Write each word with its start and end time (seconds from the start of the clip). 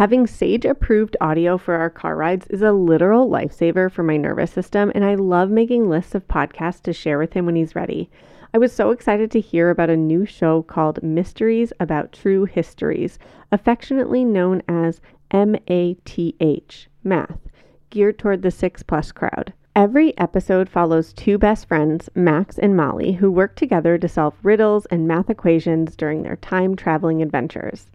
Having 0.00 0.28
Sage 0.28 0.64
approved 0.64 1.14
audio 1.20 1.58
for 1.58 1.74
our 1.74 1.90
car 1.90 2.16
rides 2.16 2.46
is 2.46 2.62
a 2.62 2.72
literal 2.72 3.28
lifesaver 3.28 3.92
for 3.92 4.02
my 4.02 4.16
nervous 4.16 4.50
system, 4.50 4.90
and 4.94 5.04
I 5.04 5.14
love 5.14 5.50
making 5.50 5.90
lists 5.90 6.14
of 6.14 6.26
podcasts 6.26 6.80
to 6.84 6.94
share 6.94 7.18
with 7.18 7.34
him 7.34 7.44
when 7.44 7.54
he's 7.54 7.76
ready. 7.76 8.08
I 8.54 8.56
was 8.56 8.72
so 8.72 8.92
excited 8.92 9.30
to 9.30 9.40
hear 9.40 9.68
about 9.68 9.90
a 9.90 9.98
new 9.98 10.24
show 10.24 10.62
called 10.62 11.02
Mysteries 11.02 11.70
About 11.78 12.12
True 12.12 12.46
Histories, 12.46 13.18
affectionately 13.52 14.24
known 14.24 14.62
as 14.66 15.02
MATH, 15.34 16.86
Math, 17.04 17.38
geared 17.90 18.18
toward 18.18 18.40
the 18.40 18.50
6 18.50 18.82
plus 18.84 19.12
crowd. 19.12 19.52
Every 19.76 20.16
episode 20.16 20.70
follows 20.70 21.12
two 21.12 21.36
best 21.36 21.68
friends, 21.68 22.08
Max 22.14 22.56
and 22.58 22.74
Molly, 22.74 23.12
who 23.12 23.30
work 23.30 23.54
together 23.54 23.98
to 23.98 24.08
solve 24.08 24.32
riddles 24.42 24.86
and 24.86 25.06
math 25.06 25.28
equations 25.28 25.94
during 25.94 26.22
their 26.22 26.36
time 26.36 26.74
traveling 26.74 27.20
adventures. 27.20 27.90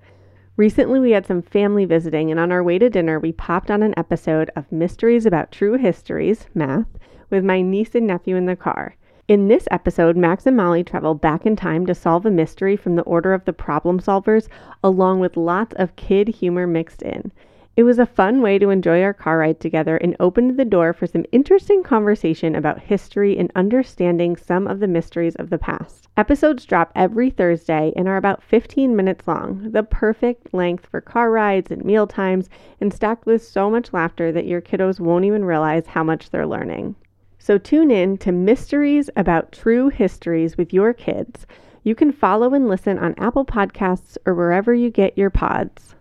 Recently, 0.58 1.02
we 1.02 1.12
had 1.12 1.26
some 1.26 1.42
family 1.42 1.84
visiting, 1.84 2.32
and 2.32 2.40
on 2.40 2.50
our 2.50 2.64
way 2.64 2.80
to 2.80 2.90
dinner, 2.90 3.20
we 3.20 3.34
popped 3.34 3.70
on 3.70 3.84
an 3.84 3.94
episode 3.98 4.50
of 4.55 4.72
Mysteries 4.72 5.26
About 5.26 5.52
True 5.52 5.73
Histories, 5.73 6.48
Math, 6.54 6.88
with 7.30 7.44
my 7.44 7.59
niece 7.59 7.94
and 7.94 8.08
nephew 8.08 8.38
in 8.38 8.46
the 8.46 8.55
car. 8.55 8.96
In 9.27 9.49
this 9.49 9.68
episode, 9.70 10.16
Max 10.16 10.46
and 10.46 10.55
Molly 10.55 10.82
travel 10.82 11.13
back 11.13 11.46
in 11.46 11.58
time 11.58 11.86
to 11.88 11.94
solve 11.94 12.26
a 12.26 12.32
mystery 12.32 12.77
from 12.77 12.96
the 12.96 13.02
order 13.02 13.34
of 13.34 13.44
the 13.44 13.52
problem 13.52 13.99
solvers, 13.99 14.48
along 14.82 15.20
with 15.20 15.36
lots 15.36 15.76
of 15.76 15.98
kid 15.98 16.30
humor 16.30 16.66
mixed 16.66 17.02
in. 17.02 17.34
It 17.77 17.84
was 17.84 17.99
a 17.99 18.05
fun 18.05 18.41
way 18.41 18.57
to 18.59 18.70
enjoy 18.70 19.03
our 19.03 19.13
car 19.13 19.39
ride 19.39 19.59
together 19.59 19.97
and 19.97 20.15
opened 20.17 20.57
the 20.57 20.63
door 20.63 20.93
for 20.93 21.07
some 21.07 21.25
interesting 21.34 21.84
conversation 21.84 22.55
about 22.55 22.79
history 22.79 23.38
and 23.38 23.51
understanding 23.53 24.38
some 24.38 24.65
of 24.65 24.79
the 24.79 24.88
mysteries 24.88 25.35
of 25.35 25.49
the 25.49 25.57
past. 25.57 26.07
Episodes 26.15 26.63
drop 26.63 26.93
every 26.95 27.29
Thursday 27.29 27.91
and 27.98 28.07
are 28.07 28.15
about 28.15 28.41
15 28.41 28.95
minutes 28.95 29.27
long, 29.27 29.71
the 29.71 29.84
perfect 29.84 30.53
length 30.53 30.85
for 30.85 31.01
car 31.01 31.29
rides 31.29 31.70
and 31.70 31.84
meal 31.84 32.07
times, 32.07 32.49
and 32.79 32.93
stacked 32.93 33.25
with 33.25 33.43
so 33.43 33.70
much 33.70 33.91
laughter 33.91 34.31
that 34.31 34.48
your 34.48 34.62
kiddos 34.62 35.01
won't 35.01 35.26
even 35.26 35.43
realize 35.43 35.87
how 35.87 36.04
much 36.04 36.29
they're 36.29 36.48
learning. 36.48 36.95
So 37.39 37.57
tune 37.57 37.91
in 37.91 38.17
to 38.20 38.32
Mysteries 38.32 39.10
About 39.17 39.51
True 39.51 39.89
Histories 39.89 40.55
with 40.55 40.71
your 40.71 40.93
kids. 40.93 41.45
You 41.84 41.93
can 41.93 42.13
follow 42.13 42.54
and 42.54 42.70
listen 42.70 42.98
on 42.98 43.15
Apple 43.17 43.43
Podcasts 43.43 44.17
or 44.26 44.34
wherever 44.34 44.73
you 44.73 44.89
get 44.89 45.17
your 45.17 45.29
pods. 45.29 45.93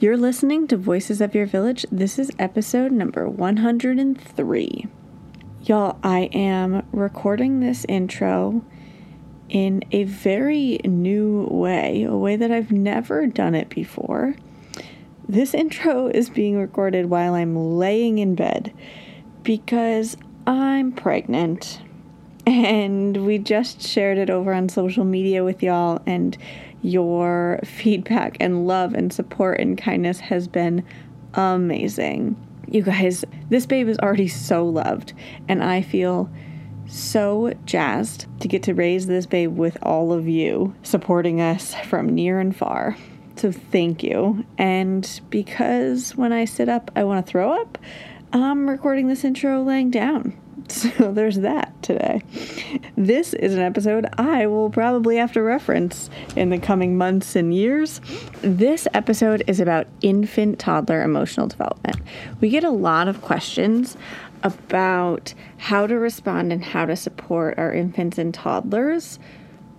You're 0.00 0.16
listening 0.16 0.68
to 0.68 0.76
Voices 0.76 1.20
of 1.20 1.34
Your 1.34 1.46
Village. 1.46 1.84
This 1.90 2.20
is 2.20 2.30
episode 2.38 2.92
number 2.92 3.28
103. 3.28 4.86
Y'all, 5.64 5.98
I 6.04 6.30
am 6.32 6.86
recording 6.92 7.58
this 7.58 7.84
intro 7.88 8.64
in 9.48 9.82
a 9.90 10.04
very 10.04 10.78
new 10.84 11.48
way, 11.50 12.04
a 12.04 12.14
way 12.14 12.36
that 12.36 12.52
I've 12.52 12.70
never 12.70 13.26
done 13.26 13.56
it 13.56 13.70
before. 13.70 14.36
This 15.28 15.52
intro 15.52 16.06
is 16.06 16.30
being 16.30 16.56
recorded 16.56 17.06
while 17.06 17.34
I'm 17.34 17.56
laying 17.56 18.18
in 18.18 18.36
bed 18.36 18.72
because 19.42 20.16
I'm 20.46 20.92
pregnant 20.92 21.80
and 22.46 23.26
we 23.26 23.38
just 23.38 23.82
shared 23.82 24.16
it 24.16 24.30
over 24.30 24.54
on 24.54 24.68
social 24.68 25.04
media 25.04 25.42
with 25.42 25.60
y'all 25.60 26.00
and 26.06 26.38
your 26.82 27.60
feedback 27.64 28.36
and 28.40 28.66
love 28.66 28.94
and 28.94 29.12
support 29.12 29.60
and 29.60 29.76
kindness 29.76 30.20
has 30.20 30.48
been 30.48 30.84
amazing. 31.34 32.36
You 32.68 32.82
guys, 32.82 33.24
this 33.48 33.66
babe 33.66 33.88
is 33.88 33.98
already 33.98 34.28
so 34.28 34.66
loved, 34.66 35.14
and 35.48 35.64
I 35.64 35.82
feel 35.82 36.30
so 36.86 37.52
jazzed 37.64 38.26
to 38.40 38.48
get 38.48 38.62
to 38.64 38.74
raise 38.74 39.06
this 39.06 39.26
babe 39.26 39.56
with 39.56 39.76
all 39.82 40.12
of 40.12 40.28
you 40.28 40.74
supporting 40.82 41.40
us 41.40 41.74
from 41.74 42.08
near 42.08 42.40
and 42.40 42.54
far. 42.54 42.96
So, 43.36 43.52
thank 43.52 44.02
you. 44.02 44.44
And 44.58 45.20
because 45.30 46.16
when 46.16 46.32
I 46.32 46.44
sit 46.44 46.68
up, 46.68 46.90
I 46.96 47.04
want 47.04 47.24
to 47.24 47.30
throw 47.30 47.52
up, 47.52 47.78
I'm 48.32 48.68
recording 48.68 49.08
this 49.08 49.24
intro 49.24 49.62
laying 49.62 49.90
down. 49.90 50.36
So 50.68 51.12
there's 51.12 51.38
that 51.40 51.72
today. 51.82 52.22
This 52.96 53.32
is 53.32 53.54
an 53.54 53.60
episode 53.60 54.06
I 54.16 54.46
will 54.46 54.70
probably 54.70 55.16
have 55.16 55.32
to 55.32 55.42
reference 55.42 56.10
in 56.36 56.50
the 56.50 56.58
coming 56.58 56.96
months 56.96 57.34
and 57.36 57.54
years. 57.54 58.00
This 58.42 58.86
episode 58.94 59.42
is 59.46 59.60
about 59.60 59.86
infant 60.02 60.58
toddler 60.58 61.02
emotional 61.02 61.46
development. 61.46 62.00
We 62.40 62.48
get 62.48 62.64
a 62.64 62.70
lot 62.70 63.08
of 63.08 63.22
questions 63.22 63.96
about 64.42 65.34
how 65.56 65.86
to 65.86 65.98
respond 65.98 66.52
and 66.52 66.64
how 66.64 66.86
to 66.86 66.96
support 66.96 67.58
our 67.58 67.72
infants 67.72 68.18
and 68.18 68.32
toddlers 68.32 69.18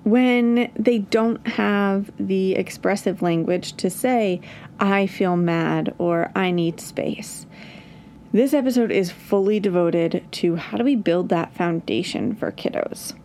when 0.04 0.72
they 0.76 1.00
don't 1.00 1.46
have 1.48 2.12
the 2.20 2.56
expressive 2.56 3.22
language 3.22 3.74
to 3.74 3.90
say, 3.90 4.42
I 4.80 5.08
feel 5.08 5.36
mad 5.38 5.94
or 5.98 6.32
I 6.36 6.52
need 6.52 6.80
space. 6.80 7.46
This 8.32 8.54
episode 8.54 8.92
is 8.92 9.12
fully 9.12 9.60
devoted 9.60 10.24
to 10.34 10.56
how 10.56 10.78
do 10.78 10.84
we 10.84 10.96
build 10.96 11.30
that 11.30 11.56
foundation 11.56 12.36
for 12.36 12.52
kiddos? 12.52 13.16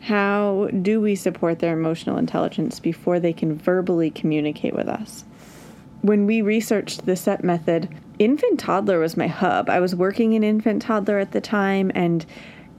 How 0.00 0.68
do 0.82 1.00
we 1.00 1.14
support 1.14 1.60
their 1.60 1.72
emotional 1.72 2.18
intelligence 2.18 2.78
before 2.78 3.18
they 3.18 3.32
can 3.32 3.56
verbally 3.56 4.10
communicate 4.10 4.74
with 4.74 4.88
us? 4.88 5.24
When 6.02 6.26
we 6.26 6.42
researched 6.42 7.06
the 7.06 7.16
CEP 7.16 7.44
method, 7.44 7.88
infant 8.18 8.60
toddler 8.60 8.98
was 8.98 9.16
my 9.16 9.26
hub. 9.26 9.70
I 9.70 9.80
was 9.80 9.94
working 9.94 10.34
in 10.34 10.44
infant 10.44 10.82
toddler 10.82 11.18
at 11.18 11.32
the 11.32 11.40
time 11.40 11.90
and 11.94 12.26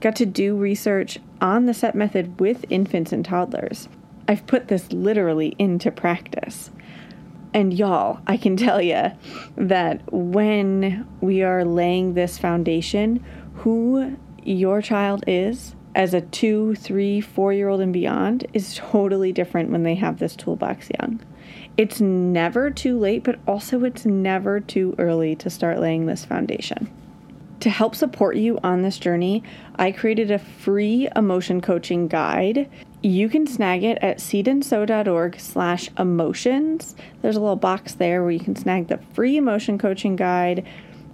got 0.00 0.14
to 0.14 0.26
do 0.26 0.56
research 0.56 1.18
on 1.40 1.66
the 1.66 1.74
CEP 1.74 1.96
method 1.96 2.38
with 2.38 2.66
infants 2.70 3.12
and 3.12 3.24
toddlers. 3.24 3.88
I've 4.28 4.46
put 4.46 4.68
this 4.68 4.92
literally 4.92 5.56
into 5.58 5.90
practice. 5.90 6.70
And 7.58 7.74
y'all, 7.74 8.20
I 8.28 8.36
can 8.36 8.56
tell 8.56 8.80
you 8.80 9.10
that 9.56 10.12
when 10.12 11.04
we 11.20 11.42
are 11.42 11.64
laying 11.64 12.14
this 12.14 12.38
foundation, 12.38 13.24
who 13.54 14.16
your 14.44 14.80
child 14.80 15.24
is 15.26 15.74
as 15.96 16.14
a 16.14 16.20
two, 16.20 16.76
three, 16.76 17.20
four 17.20 17.52
year 17.52 17.68
old 17.68 17.80
and 17.80 17.92
beyond 17.92 18.46
is 18.52 18.76
totally 18.76 19.32
different 19.32 19.70
when 19.70 19.82
they 19.82 19.96
have 19.96 20.20
this 20.20 20.36
toolbox 20.36 20.88
young. 21.00 21.20
It's 21.76 22.00
never 22.00 22.70
too 22.70 22.96
late, 22.96 23.24
but 23.24 23.40
also 23.44 23.82
it's 23.82 24.06
never 24.06 24.60
too 24.60 24.94
early 24.96 25.34
to 25.34 25.50
start 25.50 25.80
laying 25.80 26.06
this 26.06 26.24
foundation. 26.24 26.88
To 27.58 27.70
help 27.70 27.96
support 27.96 28.36
you 28.36 28.60
on 28.62 28.82
this 28.82 28.98
journey, 28.98 29.42
I 29.74 29.90
created 29.90 30.30
a 30.30 30.38
free 30.38 31.08
emotion 31.16 31.60
coaching 31.60 32.06
guide. 32.06 32.70
You 33.02 33.28
can 33.28 33.46
snag 33.46 33.84
it 33.84 33.98
at 34.02 34.18
seedandsew.org 34.18 35.38
slash 35.38 35.88
emotions. 35.98 36.96
There's 37.22 37.36
a 37.36 37.40
little 37.40 37.56
box 37.56 37.94
there 37.94 38.22
where 38.22 38.32
you 38.32 38.40
can 38.40 38.56
snag 38.56 38.88
the 38.88 38.98
free 39.14 39.36
emotion 39.36 39.78
coaching 39.78 40.16
guide. 40.16 40.66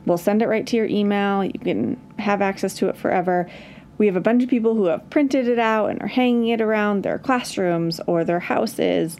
We'll 0.06 0.18
send 0.18 0.40
it 0.40 0.48
right 0.48 0.66
to 0.66 0.76
your 0.76 0.86
email. 0.86 1.44
You 1.44 1.58
can 1.58 2.00
have 2.18 2.40
access 2.40 2.74
to 2.76 2.88
it 2.88 2.96
forever. 2.96 3.50
We 3.98 4.06
have 4.06 4.16
a 4.16 4.20
bunch 4.20 4.42
of 4.42 4.48
people 4.48 4.74
who 4.74 4.86
have 4.86 5.08
printed 5.10 5.46
it 5.46 5.58
out 5.58 5.90
and 5.90 6.00
are 6.00 6.08
hanging 6.08 6.48
it 6.48 6.60
around 6.60 7.02
their 7.02 7.18
classrooms 7.18 8.00
or 8.06 8.24
their 8.24 8.40
houses 8.40 9.18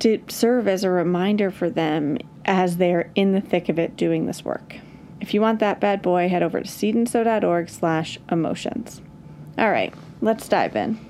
to 0.00 0.20
serve 0.28 0.66
as 0.66 0.82
a 0.82 0.90
reminder 0.90 1.50
for 1.50 1.70
them 1.70 2.18
as 2.44 2.76
they're 2.76 3.10
in 3.14 3.32
the 3.32 3.40
thick 3.40 3.68
of 3.68 3.78
it 3.78 3.96
doing 3.96 4.26
this 4.26 4.44
work. 4.44 4.76
If 5.20 5.32
you 5.32 5.40
want 5.40 5.60
that 5.60 5.80
bad 5.80 6.02
boy, 6.02 6.28
head 6.28 6.42
over 6.42 6.60
to 6.60 6.66
seedandsew.org 6.66 7.68
slash 7.68 8.18
emotions. 8.30 9.00
All 9.58 9.70
right, 9.70 9.94
let's 10.20 10.48
dive 10.48 10.74
in. 10.74 11.09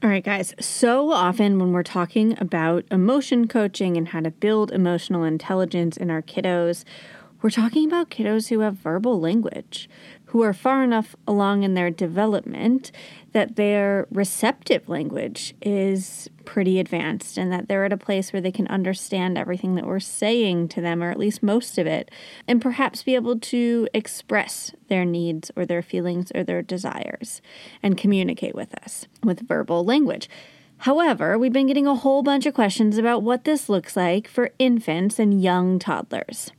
All 0.00 0.08
right, 0.08 0.22
guys. 0.22 0.54
So 0.60 1.10
often 1.10 1.58
when 1.58 1.72
we're 1.72 1.82
talking 1.82 2.40
about 2.40 2.84
emotion 2.88 3.48
coaching 3.48 3.96
and 3.96 4.06
how 4.06 4.20
to 4.20 4.30
build 4.30 4.70
emotional 4.70 5.24
intelligence 5.24 5.96
in 5.96 6.08
our 6.08 6.22
kiddos, 6.22 6.84
we're 7.42 7.50
talking 7.50 7.84
about 7.84 8.08
kiddos 8.08 8.48
who 8.48 8.60
have 8.60 8.74
verbal 8.74 9.18
language 9.18 9.90
who 10.28 10.42
are 10.42 10.52
far 10.52 10.82
enough 10.82 11.16
along 11.26 11.62
in 11.62 11.72
their 11.74 11.90
development 11.90 12.92
that 13.32 13.56
their 13.56 14.06
receptive 14.10 14.88
language 14.88 15.54
is 15.62 16.28
pretty 16.44 16.78
advanced 16.78 17.38
and 17.38 17.50
that 17.50 17.66
they're 17.66 17.84
at 17.84 17.92
a 17.92 17.96
place 17.96 18.32
where 18.32 18.42
they 18.42 18.52
can 18.52 18.66
understand 18.68 19.38
everything 19.38 19.74
that 19.74 19.86
we're 19.86 19.98
saying 19.98 20.68
to 20.68 20.80
them, 20.82 21.02
or 21.02 21.10
at 21.10 21.18
least 21.18 21.42
most 21.42 21.78
of 21.78 21.86
it, 21.86 22.10
and 22.46 22.60
perhaps 22.60 23.02
be 23.02 23.14
able 23.14 23.38
to 23.38 23.88
express 23.94 24.72
their 24.88 25.04
needs 25.04 25.50
or 25.56 25.64
their 25.64 25.82
feelings 25.82 26.30
or 26.34 26.44
their 26.44 26.62
desires 26.62 27.40
and 27.82 27.96
communicate 27.96 28.54
with 28.54 28.74
us 28.82 29.06
with 29.22 29.48
verbal 29.48 29.82
language. 29.84 30.28
However, 30.82 31.38
we've 31.38 31.52
been 31.52 31.66
getting 31.66 31.86
a 31.86 31.94
whole 31.94 32.22
bunch 32.22 32.44
of 32.44 32.54
questions 32.54 32.98
about 32.98 33.22
what 33.22 33.44
this 33.44 33.68
looks 33.68 33.96
like 33.96 34.28
for 34.28 34.50
infants 34.58 35.18
and 35.18 35.42
young 35.42 35.78
toddlers. 35.78 36.52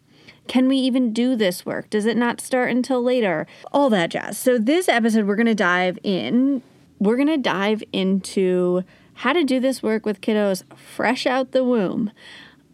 Can 0.50 0.68
we 0.68 0.78
even 0.78 1.14
do 1.14 1.36
this 1.36 1.64
work? 1.64 1.92
Does 1.92 2.08
it 2.08 2.18
not 2.18 2.42
start 2.42 2.72
until 2.72 3.04
later? 3.04 3.46
All 3.72 3.88
that 3.92 4.10
jazz. 4.10 4.36
So, 4.36 4.58
this 4.58 4.90
episode, 4.90 5.28
we're 5.28 5.36
going 5.36 5.46
to 5.46 5.54
dive 5.54 6.00
in. 6.04 6.64
We're 6.98 7.18
going 7.18 7.28
to 7.28 7.38
dive 7.38 7.84
into 7.94 8.84
how 9.14 9.34
to 9.34 9.44
do 9.44 9.60
this 9.60 9.84
work 9.84 10.08
with 10.08 10.22
kiddos 10.22 10.64
fresh 10.76 11.28
out 11.28 11.52
the 11.52 11.64
womb. 11.64 12.12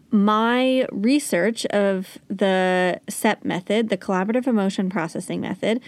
My 0.10 0.88
research 0.89 1.66
of 1.66 2.18
the 2.30 3.01
CEP 3.10 3.44
method, 3.44 3.89
the 3.89 3.98
collaborative 3.98 4.48
emotion 4.48 4.89
processing 4.89 5.42
method, 5.42 5.81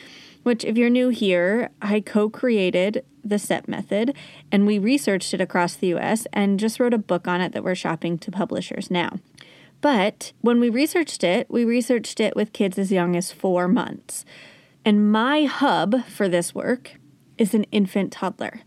which, 0.44 0.66
if 0.66 0.78
you're 0.78 0.90
new 0.90 1.08
here, 1.08 1.70
I 1.82 2.02
co 2.02 2.30
created 2.30 3.06
the 3.24 3.40
CEP 3.40 3.66
method 3.70 4.14
and 4.52 4.68
we 4.68 4.78
researched 4.78 5.34
it 5.34 5.40
across 5.40 5.76
the 5.76 5.94
US 5.96 6.28
and 6.34 6.60
just 6.60 6.82
wrote 6.82 6.94
a 6.94 6.98
book 6.98 7.30
on 7.30 7.40
it 7.40 7.54
that 7.54 7.64
we're 7.64 7.76
shopping 7.76 8.18
to 8.18 8.30
publishers 8.30 8.92
now. 8.92 9.20
But 9.82 10.34
when 10.42 10.60
we 10.60 10.70
researched 10.70 11.24
it, 11.24 11.48
we 11.50 11.66
researched 11.66 12.20
it 12.20 12.36
with 12.36 12.54
kids 12.54 12.78
as 12.78 12.92
young 12.92 13.16
as 13.16 13.32
four 13.32 13.68
months. 13.68 14.26
And 14.84 15.12
my 15.12 15.46
hub 15.46 16.06
for 16.06 16.28
this 16.28 16.56
work 16.56 16.94
is 17.38 17.54
an 17.54 17.64
infant 17.66 18.12
toddler. 18.12 18.62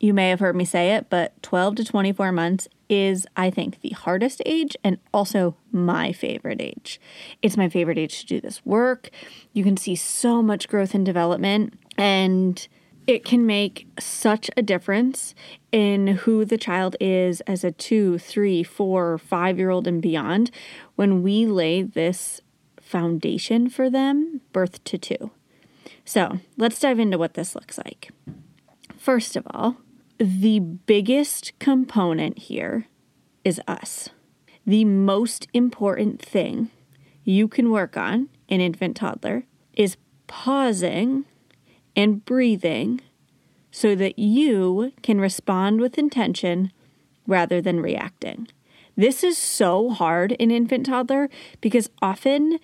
You 0.00 0.12
may 0.12 0.28
have 0.30 0.40
heard 0.40 0.56
me 0.56 0.64
say 0.64 0.94
it, 0.94 1.08
but 1.08 1.40
12 1.42 1.76
to 1.76 1.84
24 1.84 2.32
months 2.32 2.68
is, 2.88 3.26
I 3.36 3.50
think, 3.50 3.80
the 3.80 3.90
hardest 3.90 4.42
age 4.44 4.76
and 4.84 4.98
also 5.12 5.56
my 5.72 6.12
favorite 6.12 6.60
age. 6.60 7.00
It's 7.40 7.56
my 7.56 7.68
favorite 7.68 7.98
age 7.98 8.20
to 8.20 8.26
do 8.26 8.40
this 8.40 8.64
work. 8.66 9.10
You 9.52 9.64
can 9.64 9.76
see 9.76 9.96
so 9.96 10.42
much 10.42 10.68
growth 10.68 10.94
and 10.94 11.06
development. 11.06 11.78
And 11.96 12.66
it 13.06 13.24
can 13.24 13.46
make 13.46 13.86
such 13.98 14.50
a 14.56 14.62
difference 14.62 15.34
in 15.72 16.06
who 16.06 16.44
the 16.44 16.58
child 16.58 16.96
is 17.00 17.40
as 17.42 17.64
a 17.64 17.72
two, 17.72 18.18
three, 18.18 18.62
four, 18.62 19.18
five 19.18 19.58
year 19.58 19.70
old 19.70 19.86
and 19.86 20.00
beyond 20.00 20.50
when 20.96 21.22
we 21.22 21.46
lay 21.46 21.82
this 21.82 22.40
foundation 22.80 23.68
for 23.68 23.90
them, 23.90 24.40
birth 24.52 24.82
to 24.84 24.98
two. 24.98 25.30
So 26.04 26.40
let's 26.56 26.80
dive 26.80 26.98
into 26.98 27.18
what 27.18 27.34
this 27.34 27.54
looks 27.54 27.78
like. 27.78 28.10
First 28.96 29.36
of 29.36 29.46
all, 29.50 29.76
the 30.18 30.60
biggest 30.60 31.58
component 31.58 32.38
here 32.38 32.86
is 33.42 33.60
us. 33.66 34.08
The 34.66 34.84
most 34.84 35.48
important 35.52 36.22
thing 36.22 36.70
you 37.24 37.48
can 37.48 37.70
work 37.70 37.96
on 37.96 38.28
in 38.48 38.60
infant 38.60 38.96
toddler 38.96 39.44
is 39.74 39.96
pausing 40.26 41.24
and 41.96 42.24
breathing 42.24 43.00
so 43.70 43.94
that 43.94 44.18
you 44.18 44.92
can 45.02 45.20
respond 45.20 45.80
with 45.80 45.98
intention 45.98 46.72
rather 47.26 47.60
than 47.60 47.80
reacting. 47.80 48.46
This 48.96 49.24
is 49.24 49.36
so 49.36 49.90
hard 49.90 50.32
in 50.32 50.50
infant 50.50 50.86
toddler 50.86 51.28
because 51.60 51.90
often 52.00 52.60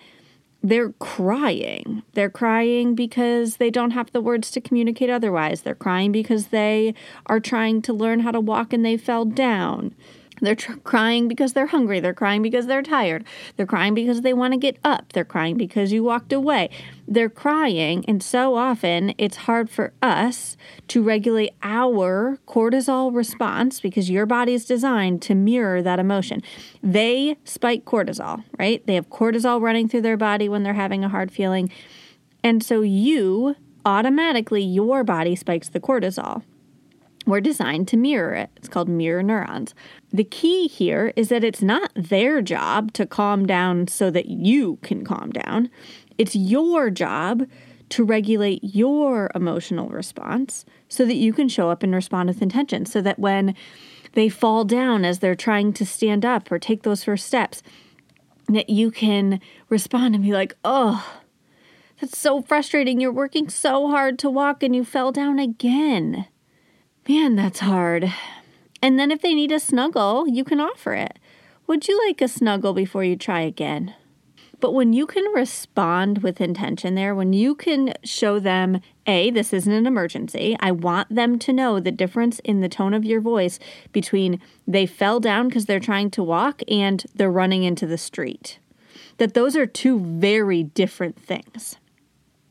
they're 0.63 0.93
crying. 0.93 2.03
They're 2.13 2.29
crying 2.29 2.95
because 2.95 3.57
they 3.57 3.69
don't 3.69 3.91
have 3.91 4.11
the 4.11 4.21
words 4.21 4.51
to 4.51 4.61
communicate 4.61 5.09
otherwise. 5.09 5.63
They're 5.63 5.75
crying 5.75 6.11
because 6.11 6.47
they 6.47 6.93
are 7.25 7.39
trying 7.39 7.81
to 7.83 7.93
learn 7.93 8.21
how 8.21 8.31
to 8.31 8.39
walk 8.39 8.71
and 8.71 8.85
they 8.85 8.95
fell 8.95 9.25
down. 9.25 9.95
They're 10.41 10.55
tr- 10.55 10.77
crying 10.83 11.27
because 11.27 11.53
they're 11.53 11.67
hungry. 11.67 11.99
They're 11.99 12.13
crying 12.13 12.41
because 12.41 12.65
they're 12.65 12.81
tired. 12.81 13.23
They're 13.55 13.65
crying 13.65 13.93
because 13.93 14.21
they 14.21 14.33
want 14.33 14.53
to 14.53 14.57
get 14.57 14.77
up. 14.83 15.13
They're 15.13 15.23
crying 15.23 15.55
because 15.55 15.93
you 15.93 16.03
walked 16.03 16.33
away. 16.33 16.69
They're 17.07 17.29
crying, 17.29 18.03
and 18.07 18.23
so 18.23 18.55
often 18.55 19.13
it's 19.17 19.37
hard 19.37 19.69
for 19.69 19.93
us 20.01 20.57
to 20.87 21.03
regulate 21.03 21.51
our 21.61 22.39
cortisol 22.47 23.13
response 23.13 23.79
because 23.79 24.09
your 24.09 24.25
body 24.25 24.53
is 24.53 24.65
designed 24.65 25.21
to 25.23 25.35
mirror 25.35 25.81
that 25.81 25.99
emotion. 25.99 26.41
They 26.81 27.37
spike 27.43 27.85
cortisol, 27.85 28.43
right? 28.57 28.85
They 28.87 28.95
have 28.95 29.09
cortisol 29.09 29.61
running 29.61 29.87
through 29.87 30.01
their 30.01 30.17
body 30.17 30.49
when 30.49 30.63
they're 30.63 30.73
having 30.73 31.03
a 31.03 31.09
hard 31.09 31.31
feeling. 31.31 31.69
And 32.43 32.63
so 32.63 32.81
you 32.81 33.55
automatically, 33.85 34.63
your 34.63 35.03
body 35.03 35.35
spikes 35.35 35.69
the 35.69 35.79
cortisol. 35.79 36.43
We're 37.25 37.41
designed 37.41 37.87
to 37.89 37.97
mirror 37.97 38.33
it. 38.33 38.49
It's 38.55 38.67
called 38.67 38.89
mirror 38.89 39.21
neurons. 39.21 39.75
The 40.11 40.23
key 40.23 40.67
here 40.67 41.13
is 41.15 41.29
that 41.29 41.43
it's 41.43 41.61
not 41.61 41.91
their 41.95 42.41
job 42.41 42.93
to 42.93 43.05
calm 43.05 43.45
down 43.45 43.87
so 43.87 44.09
that 44.09 44.25
you 44.25 44.79
can 44.81 45.05
calm 45.05 45.29
down. 45.29 45.69
It's 46.17 46.35
your 46.35 46.89
job 46.89 47.47
to 47.89 48.03
regulate 48.03 48.63
your 48.63 49.29
emotional 49.35 49.89
response 49.89 50.65
so 50.87 51.05
that 51.05 51.15
you 51.15 51.33
can 51.33 51.47
show 51.47 51.69
up 51.69 51.83
and 51.83 51.93
respond 51.93 52.29
with 52.29 52.41
intention. 52.41 52.85
So 52.85 53.01
that 53.01 53.19
when 53.19 53.53
they 54.13 54.27
fall 54.27 54.65
down 54.65 55.05
as 55.05 55.19
they're 55.19 55.35
trying 55.35 55.73
to 55.73 55.85
stand 55.85 56.25
up 56.25 56.51
or 56.51 56.57
take 56.57 56.83
those 56.83 57.03
first 57.03 57.27
steps, 57.27 57.61
that 58.47 58.69
you 58.69 58.91
can 58.91 59.39
respond 59.69 60.15
and 60.15 60.23
be 60.23 60.33
like, 60.33 60.55
oh, 60.65 61.21
that's 61.99 62.17
so 62.17 62.41
frustrating. 62.41 62.99
You're 62.99 63.11
working 63.11 63.47
so 63.47 63.89
hard 63.89 64.17
to 64.19 64.29
walk 64.29 64.63
and 64.63 64.75
you 64.75 64.83
fell 64.83 65.11
down 65.11 65.37
again. 65.37 66.25
Man, 67.07 67.35
that's 67.35 67.59
hard. 67.59 68.13
And 68.81 68.99
then 68.99 69.11
if 69.11 69.21
they 69.21 69.33
need 69.33 69.51
a 69.51 69.59
snuggle, 69.59 70.27
you 70.27 70.43
can 70.43 70.59
offer 70.59 70.93
it. 70.93 71.17
Would 71.67 71.87
you 71.87 71.99
like 72.07 72.21
a 72.21 72.27
snuggle 72.27 72.73
before 72.73 73.03
you 73.03 73.15
try 73.15 73.41
again? 73.41 73.95
But 74.59 74.73
when 74.73 74.93
you 74.93 75.07
can 75.07 75.25
respond 75.33 76.19
with 76.19 76.39
intention 76.39 76.93
there, 76.93 77.15
when 77.15 77.33
you 77.33 77.55
can 77.55 77.93
show 78.03 78.39
them, 78.39 78.79
A, 79.07 79.31
this 79.31 79.51
isn't 79.51 79.73
an 79.73 79.87
emergency, 79.87 80.55
I 80.59 80.71
want 80.71 81.13
them 81.13 81.39
to 81.39 81.51
know 81.51 81.79
the 81.79 81.91
difference 81.91 82.39
in 82.39 82.61
the 82.61 82.69
tone 82.69 82.93
of 82.93 83.03
your 83.03 83.21
voice 83.21 83.57
between 83.91 84.39
they 84.67 84.85
fell 84.85 85.19
down 85.19 85.47
because 85.47 85.65
they're 85.65 85.79
trying 85.79 86.11
to 86.11 86.23
walk 86.23 86.61
and 86.67 87.03
they're 87.15 87.31
running 87.31 87.63
into 87.63 87.87
the 87.87 87.97
street. 87.97 88.59
That 89.17 89.33
those 89.33 89.55
are 89.55 89.65
two 89.65 89.99
very 89.99 90.61
different 90.61 91.19
things. 91.19 91.77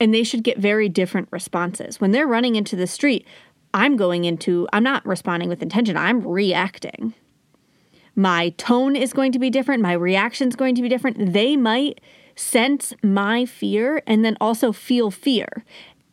And 0.00 0.12
they 0.12 0.25
should 0.25 0.43
get 0.43 0.58
very 0.58 0.88
different 0.88 1.29
responses. 1.31 2.00
When 2.00 2.11
they're 2.11 2.26
running 2.26 2.56
into 2.56 2.75
the 2.75 2.87
street, 2.87 3.26
I'm 3.73 3.97
going 3.97 4.25
into, 4.25 4.69
I'm 4.73 4.83
not 4.83 5.07
responding 5.07 5.49
with 5.49 5.63
intention, 5.63 5.97
I'm 5.97 6.27
reacting. 6.27 7.15
My 8.17 8.51
tone 8.51 8.97
is 8.97 9.13
going 9.13 9.33
to 9.33 9.39
be 9.39 9.51
different, 9.51 9.83
my 9.83 9.93
reaction 9.93 10.49
is 10.49 10.57
going 10.57 10.75
to 10.75 10.83
be 10.83 10.89
different. 10.89 11.33
They 11.33 11.57
might 11.57 12.01
sense 12.35 12.93
my 13.03 13.45
fear 13.47 14.03
and 14.07 14.25
then 14.25 14.37
also 14.41 14.73
feel 14.73 15.11
fear. 15.11 15.65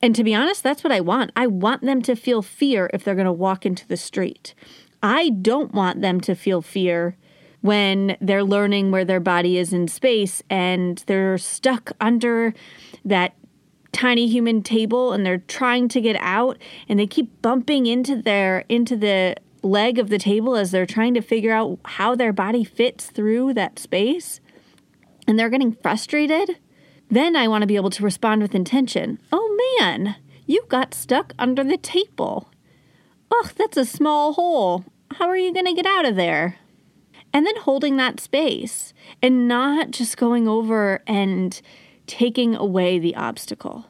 And 0.01 0.15
to 0.15 0.24
be 0.24 0.36
honest, 0.36 0.62
that's 0.63 0.83
what 0.83 0.94
I 0.94 1.01
want. 1.01 1.31
I 1.36 1.48
want 1.48 1.81
them 1.81 2.01
to 2.04 2.15
feel 2.15 2.42
fear 2.42 2.89
if 2.94 3.04
they're 3.04 3.15
going 3.15 3.25
to 3.25 3.31
walk 3.31 3.66
into 3.66 3.87
the 3.87 3.97
street. 3.97 4.54
I 5.02 5.30
don't 5.30 5.73
want 5.73 6.02
them 6.02 6.21
to 6.21 6.35
feel 6.35 6.61
fear 6.61 7.18
when 7.61 8.16
they're 8.21 8.44
learning 8.44 8.92
where 8.92 9.06
their 9.06 9.19
body 9.19 9.57
is 9.57 9.73
in 9.73 9.87
space 9.87 10.44
and 10.49 11.04
they're 11.07 11.37
stuck 11.37 11.92
under 11.99 12.54
that 13.04 13.33
tiny 13.91 14.27
human 14.27 14.61
table 14.61 15.13
and 15.13 15.25
they're 15.25 15.37
trying 15.37 15.87
to 15.89 16.01
get 16.01 16.17
out 16.19 16.57
and 16.87 16.99
they 16.99 17.07
keep 17.07 17.41
bumping 17.41 17.85
into 17.85 18.21
their 18.21 18.65
into 18.69 18.95
the 18.95 19.35
leg 19.63 19.99
of 19.99 20.09
the 20.09 20.19
table 20.19 20.56
as 20.56 20.71
they're 20.71 20.85
trying 20.85 21.13
to 21.13 21.21
figure 21.21 21.51
out 21.51 21.79
how 21.85 22.15
their 22.15 22.33
body 22.33 22.63
fits 22.63 23.07
through 23.07 23.53
that 23.53 23.79
space 23.79 24.39
and 25.27 25.37
they're 25.37 25.49
getting 25.49 25.73
frustrated, 25.73 26.57
then 27.09 27.35
I 27.35 27.47
want 27.47 27.63
to 27.63 27.67
be 27.67 27.75
able 27.75 27.89
to 27.91 28.03
respond 28.03 28.41
with 28.41 28.56
intention. 28.56 29.19
Oh 29.31 29.77
man, 29.79 30.15
you 30.45 30.63
got 30.69 30.94
stuck 30.94 31.33
under 31.37 31.63
the 31.63 31.77
table. 31.77 32.49
Oh, 33.29 33.49
that's 33.57 33.77
a 33.77 33.85
small 33.85 34.33
hole. 34.33 34.85
How 35.11 35.27
are 35.27 35.37
you 35.37 35.53
going 35.53 35.65
to 35.65 35.73
get 35.73 35.85
out 35.85 36.06
of 36.06 36.15
there? 36.15 36.57
And 37.33 37.45
then 37.45 37.57
holding 37.57 37.97
that 37.97 38.19
space 38.19 38.94
and 39.21 39.47
not 39.47 39.91
just 39.91 40.17
going 40.17 40.47
over 40.47 41.01
and 41.06 41.61
taking 42.07 42.56
away 42.56 42.97
the 42.97 43.16
obstacle. 43.16 43.85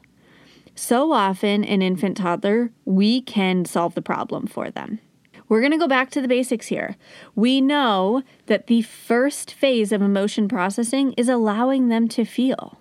So 0.74 1.12
often, 1.12 1.64
in 1.64 1.82
infant 1.82 2.18
toddler, 2.18 2.70
we 2.84 3.20
can 3.20 3.64
solve 3.64 3.94
the 3.94 4.02
problem 4.02 4.46
for 4.46 4.70
them. 4.70 5.00
We're 5.48 5.60
going 5.60 5.72
to 5.72 5.78
go 5.78 5.88
back 5.88 6.10
to 6.10 6.20
the 6.20 6.28
basics 6.28 6.66
here. 6.66 6.96
We 7.34 7.60
know 7.60 8.22
that 8.46 8.66
the 8.66 8.82
first 8.82 9.52
phase 9.52 9.92
of 9.92 10.02
emotion 10.02 10.46
processing 10.46 11.14
is 11.14 11.28
allowing 11.28 11.88
them 11.88 12.06
to 12.08 12.24
feel. 12.24 12.78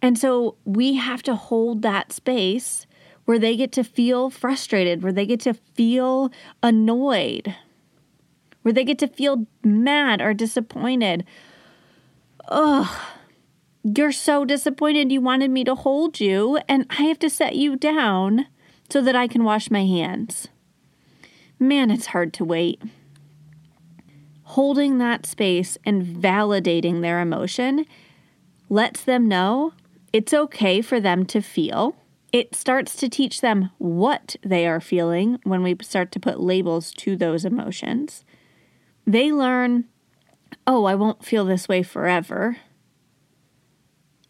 And 0.00 0.18
so 0.18 0.56
we 0.64 0.94
have 0.94 1.22
to 1.24 1.34
hold 1.34 1.82
that 1.82 2.12
space 2.12 2.86
where 3.24 3.38
they 3.38 3.56
get 3.56 3.72
to 3.72 3.84
feel 3.84 4.30
frustrated, 4.30 5.02
where 5.02 5.12
they 5.12 5.26
get 5.26 5.40
to 5.40 5.54
feel 5.54 6.30
annoyed, 6.62 7.56
where 8.62 8.72
they 8.72 8.84
get 8.84 8.98
to 8.98 9.08
feel 9.08 9.46
mad 9.64 10.20
or 10.20 10.34
disappointed. 10.34 11.24
Ugh 12.48 12.88
You're 13.84 14.12
so 14.12 14.44
disappointed 14.44 15.10
you 15.10 15.20
wanted 15.20 15.50
me 15.50 15.64
to 15.64 15.74
hold 15.74 16.20
you, 16.20 16.60
and 16.68 16.86
I 16.88 17.02
have 17.02 17.18
to 17.18 17.30
set 17.30 17.56
you 17.56 17.74
down 17.74 18.46
so 18.88 19.00
that 19.02 19.16
I 19.16 19.26
can 19.26 19.42
wash 19.42 19.72
my 19.72 19.84
hands. 19.84 20.46
Man, 21.58 21.90
it's 21.90 22.06
hard 22.06 22.32
to 22.34 22.44
wait. 22.44 22.80
Holding 24.44 24.98
that 24.98 25.26
space 25.26 25.78
and 25.84 26.04
validating 26.04 27.00
their 27.00 27.20
emotion 27.20 27.84
lets 28.68 29.02
them 29.02 29.26
know 29.26 29.72
it's 30.12 30.32
okay 30.32 30.80
for 30.80 31.00
them 31.00 31.26
to 31.26 31.40
feel. 31.40 31.96
It 32.32 32.54
starts 32.54 32.94
to 32.96 33.08
teach 33.08 33.40
them 33.40 33.70
what 33.78 34.36
they 34.44 34.66
are 34.66 34.80
feeling 34.80 35.40
when 35.42 35.62
we 35.64 35.76
start 35.82 36.12
to 36.12 36.20
put 36.20 36.38
labels 36.38 36.92
to 36.98 37.16
those 37.16 37.44
emotions. 37.44 38.24
They 39.06 39.32
learn, 39.32 39.86
oh, 40.68 40.84
I 40.84 40.94
won't 40.94 41.24
feel 41.24 41.44
this 41.44 41.68
way 41.68 41.82
forever 41.82 42.58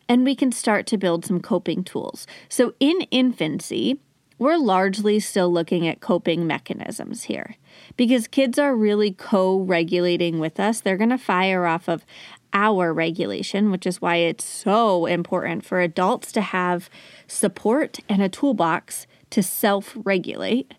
and 0.08 0.24
we 0.24 0.34
can 0.34 0.52
start 0.52 0.86
to 0.86 0.98
build 0.98 1.24
some 1.24 1.40
coping 1.40 1.84
tools. 1.84 2.26
So, 2.48 2.74
in 2.80 3.02
infancy, 3.10 3.98
we're 4.38 4.56
largely 4.56 5.20
still 5.20 5.52
looking 5.52 5.86
at 5.86 6.00
coping 6.00 6.46
mechanisms 6.46 7.24
here 7.24 7.54
because 7.96 8.26
kids 8.26 8.58
are 8.58 8.74
really 8.74 9.12
co 9.12 9.60
regulating 9.60 10.40
with 10.40 10.58
us. 10.58 10.80
They're 10.80 10.96
going 10.96 11.10
to 11.10 11.18
fire 11.18 11.64
off 11.66 11.88
of 11.88 12.04
our 12.52 12.92
regulation, 12.92 13.70
which 13.70 13.86
is 13.86 14.00
why 14.00 14.16
it's 14.16 14.44
so 14.44 15.06
important 15.06 15.64
for 15.64 15.80
adults 15.80 16.32
to 16.32 16.40
have 16.40 16.90
support 17.26 18.00
and 18.08 18.20
a 18.20 18.28
toolbox 18.28 19.06
to 19.30 19.42
self 19.42 19.96
regulate. 20.04 20.74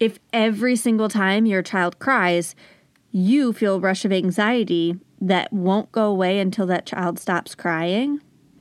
If 0.00 0.18
every 0.32 0.76
single 0.76 1.08
time 1.08 1.44
your 1.44 1.62
child 1.62 1.98
cries, 1.98 2.54
you 3.12 3.52
feel 3.52 3.76
a 3.76 3.80
rush 3.80 4.04
of 4.04 4.12
anxiety 4.12 4.98
that 5.20 5.52
won't 5.52 5.92
go 5.92 6.06
away 6.06 6.38
until 6.38 6.66
that 6.66 6.86
child 6.86 7.18
stops 7.18 7.54
crying, 7.54 8.20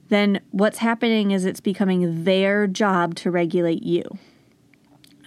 then 0.10 0.42
what's 0.52 0.80
happening 0.80 1.32
is 1.32 1.46
it's 1.46 1.60
becoming 1.60 2.24
their 2.24 2.68
job 2.68 3.16
to 3.16 3.32
regulate 3.32 3.84
you. 3.84 4.04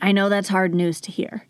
I 0.03 0.13
know 0.13 0.29
that's 0.29 0.49
hard 0.49 0.75
news 0.75 1.01
to 1.03 1.11
hear. 1.11 1.47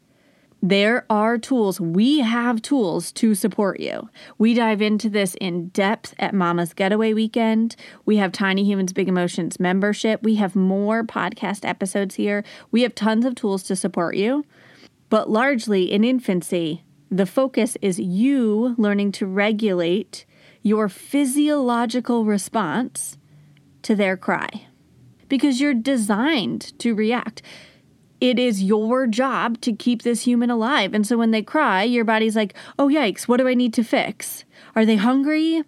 There 0.63 1.07
are 1.09 1.39
tools. 1.39 1.81
We 1.81 2.19
have 2.19 2.61
tools 2.61 3.13
to 3.13 3.35
support 3.35 3.81
you. 3.81 4.11
We 4.37 4.53
dive 4.53 4.83
into 4.83 5.09
this 5.09 5.35
in 5.41 5.69
depth 5.69 6.15
at 6.19 6.35
Mama's 6.35 6.75
Getaway 6.75 7.15
Weekend. 7.15 7.77
We 8.05 8.19
have 8.19 8.31
Tiny 8.31 8.65
Humans 8.65 8.93
Big 8.93 9.09
Emotions 9.09 9.59
membership. 9.59 10.23
We 10.23 10.35
have 10.35 10.55
more 10.55 11.03
podcast 11.03 11.67
episodes 11.67 12.17
here. 12.17 12.45
We 12.71 12.83
have 12.83 12.95
tons 12.95 13.25
of 13.25 13.37
tools 13.37 13.63
to 13.65 13.77
support 13.77 14.17
you. 14.17 14.45
But 15.09 15.31
largely 15.31 15.91
in 15.91 16.05
infancy, 16.05 16.85
the 17.11 17.27
focus 17.27 17.77
is 17.83 17.99
you 17.99 18.75
learning 18.79 19.13
to 19.13 19.27
regulate 19.27 20.25
your 20.63 20.89
physiological 20.89 22.25
response 22.25 23.19
to 23.83 23.95
their 23.97 24.17
cry 24.17 24.67
because 25.29 25.61
you're 25.61 25.75
designed 25.75 26.79
to 26.79 26.95
react. 26.95 27.43
It 28.21 28.39
is 28.39 28.63
your 28.63 29.07
job 29.07 29.61
to 29.63 29.73
keep 29.73 30.03
this 30.03 30.23
human 30.23 30.51
alive. 30.51 30.93
And 30.93 31.07
so 31.07 31.17
when 31.17 31.31
they 31.31 31.43
cry, 31.43 31.85
your 31.85 32.05
body's 32.05 32.37
like, 32.37 32.55
oh, 32.79 32.89
yikes, 32.89 33.27
what 33.27 33.39
do 33.39 33.49
I 33.49 33.55
need 33.55 33.73
to 33.75 33.85
fix? 33.85 34.45
Are 34.77 34.85
they 34.85 34.97
hungry? 34.97 35.63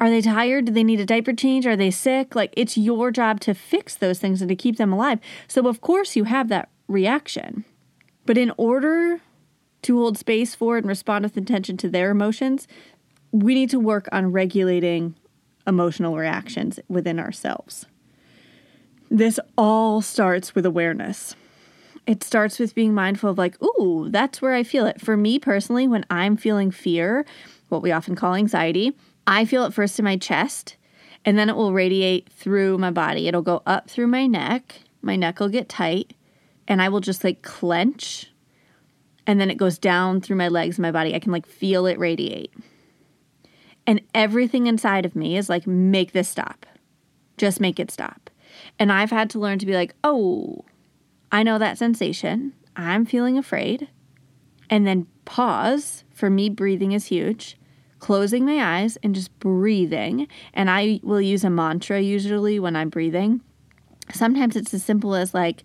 Are 0.00 0.10
they 0.10 0.20
tired? 0.20 0.66
Do 0.66 0.72
they 0.72 0.84
need 0.84 1.00
a 1.00 1.06
diaper 1.06 1.32
change? 1.32 1.66
Are 1.66 1.76
they 1.76 1.90
sick? 1.90 2.34
Like, 2.34 2.52
it's 2.56 2.76
your 2.76 3.10
job 3.10 3.40
to 3.40 3.54
fix 3.54 3.94
those 3.94 4.18
things 4.18 4.42
and 4.42 4.48
to 4.48 4.56
keep 4.56 4.76
them 4.76 4.92
alive. 4.92 5.20
So, 5.46 5.68
of 5.68 5.80
course, 5.80 6.16
you 6.16 6.24
have 6.24 6.48
that 6.48 6.68
reaction. 6.88 7.64
But 8.26 8.38
in 8.38 8.52
order 8.56 9.20
to 9.82 9.98
hold 9.98 10.18
space 10.18 10.54
for 10.54 10.76
and 10.76 10.86
respond 10.86 11.24
with 11.24 11.36
intention 11.36 11.76
to 11.78 11.88
their 11.88 12.10
emotions, 12.10 12.66
we 13.30 13.54
need 13.54 13.70
to 13.70 13.78
work 13.80 14.08
on 14.12 14.32
regulating 14.32 15.14
emotional 15.66 16.16
reactions 16.16 16.80
within 16.88 17.18
ourselves. 17.18 17.86
This 19.10 19.38
all 19.56 20.00
starts 20.00 20.54
with 20.54 20.66
awareness. 20.66 21.34
It 22.06 22.24
starts 22.24 22.58
with 22.58 22.74
being 22.74 22.94
mindful 22.94 23.30
of, 23.30 23.38
like, 23.38 23.62
ooh, 23.62 24.08
that's 24.10 24.40
where 24.40 24.54
I 24.54 24.62
feel 24.62 24.86
it. 24.86 25.00
For 25.00 25.16
me 25.16 25.38
personally, 25.38 25.86
when 25.86 26.06
I'm 26.10 26.36
feeling 26.36 26.70
fear, 26.70 27.26
what 27.68 27.82
we 27.82 27.92
often 27.92 28.14
call 28.14 28.34
anxiety, 28.34 28.96
I 29.26 29.44
feel 29.44 29.64
it 29.64 29.74
first 29.74 29.98
in 29.98 30.06
my 30.06 30.16
chest, 30.16 30.76
and 31.24 31.38
then 31.38 31.50
it 31.50 31.56
will 31.56 31.74
radiate 31.74 32.30
through 32.30 32.78
my 32.78 32.90
body. 32.90 33.28
It'll 33.28 33.42
go 33.42 33.62
up 33.66 33.90
through 33.90 34.06
my 34.06 34.26
neck, 34.26 34.80
my 35.02 35.16
neck 35.16 35.38
will 35.38 35.50
get 35.50 35.68
tight, 35.68 36.14
and 36.66 36.80
I 36.80 36.88
will 36.88 37.00
just 37.00 37.24
like 37.24 37.42
clench 37.42 38.30
and 39.28 39.38
then 39.38 39.50
it 39.50 39.58
goes 39.58 39.78
down 39.78 40.22
through 40.22 40.36
my 40.36 40.48
legs, 40.48 40.78
and 40.78 40.82
my 40.82 40.90
body. 40.90 41.14
I 41.14 41.18
can 41.20 41.30
like 41.30 41.46
feel 41.46 41.86
it 41.86 41.98
radiate. 41.98 42.52
And 43.86 44.00
everything 44.14 44.66
inside 44.66 45.04
of 45.04 45.14
me 45.14 45.36
is 45.36 45.50
like, 45.50 45.66
make 45.66 46.12
this 46.12 46.28
stop. 46.28 46.64
Just 47.36 47.60
make 47.60 47.78
it 47.78 47.90
stop. 47.90 48.30
And 48.78 48.90
I've 48.90 49.10
had 49.10 49.28
to 49.30 49.38
learn 49.38 49.58
to 49.58 49.66
be 49.66 49.74
like, 49.74 49.94
oh, 50.02 50.64
I 51.30 51.42
know 51.42 51.58
that 51.58 51.76
sensation. 51.78 52.54
I'm 52.74 53.04
feeling 53.04 53.36
afraid. 53.36 53.88
And 54.70 54.86
then 54.86 55.06
pause. 55.26 56.04
For 56.12 56.30
me, 56.30 56.48
breathing 56.48 56.92
is 56.92 57.06
huge. 57.06 57.58
Closing 57.98 58.46
my 58.46 58.78
eyes 58.78 58.96
and 59.02 59.14
just 59.14 59.38
breathing. 59.38 60.26
And 60.54 60.70
I 60.70 61.00
will 61.02 61.20
use 61.20 61.44
a 61.44 61.50
mantra 61.50 62.00
usually 62.00 62.58
when 62.58 62.76
I'm 62.76 62.88
breathing. 62.88 63.42
Sometimes 64.12 64.56
it's 64.56 64.72
as 64.72 64.82
simple 64.82 65.14
as 65.14 65.34
like, 65.34 65.64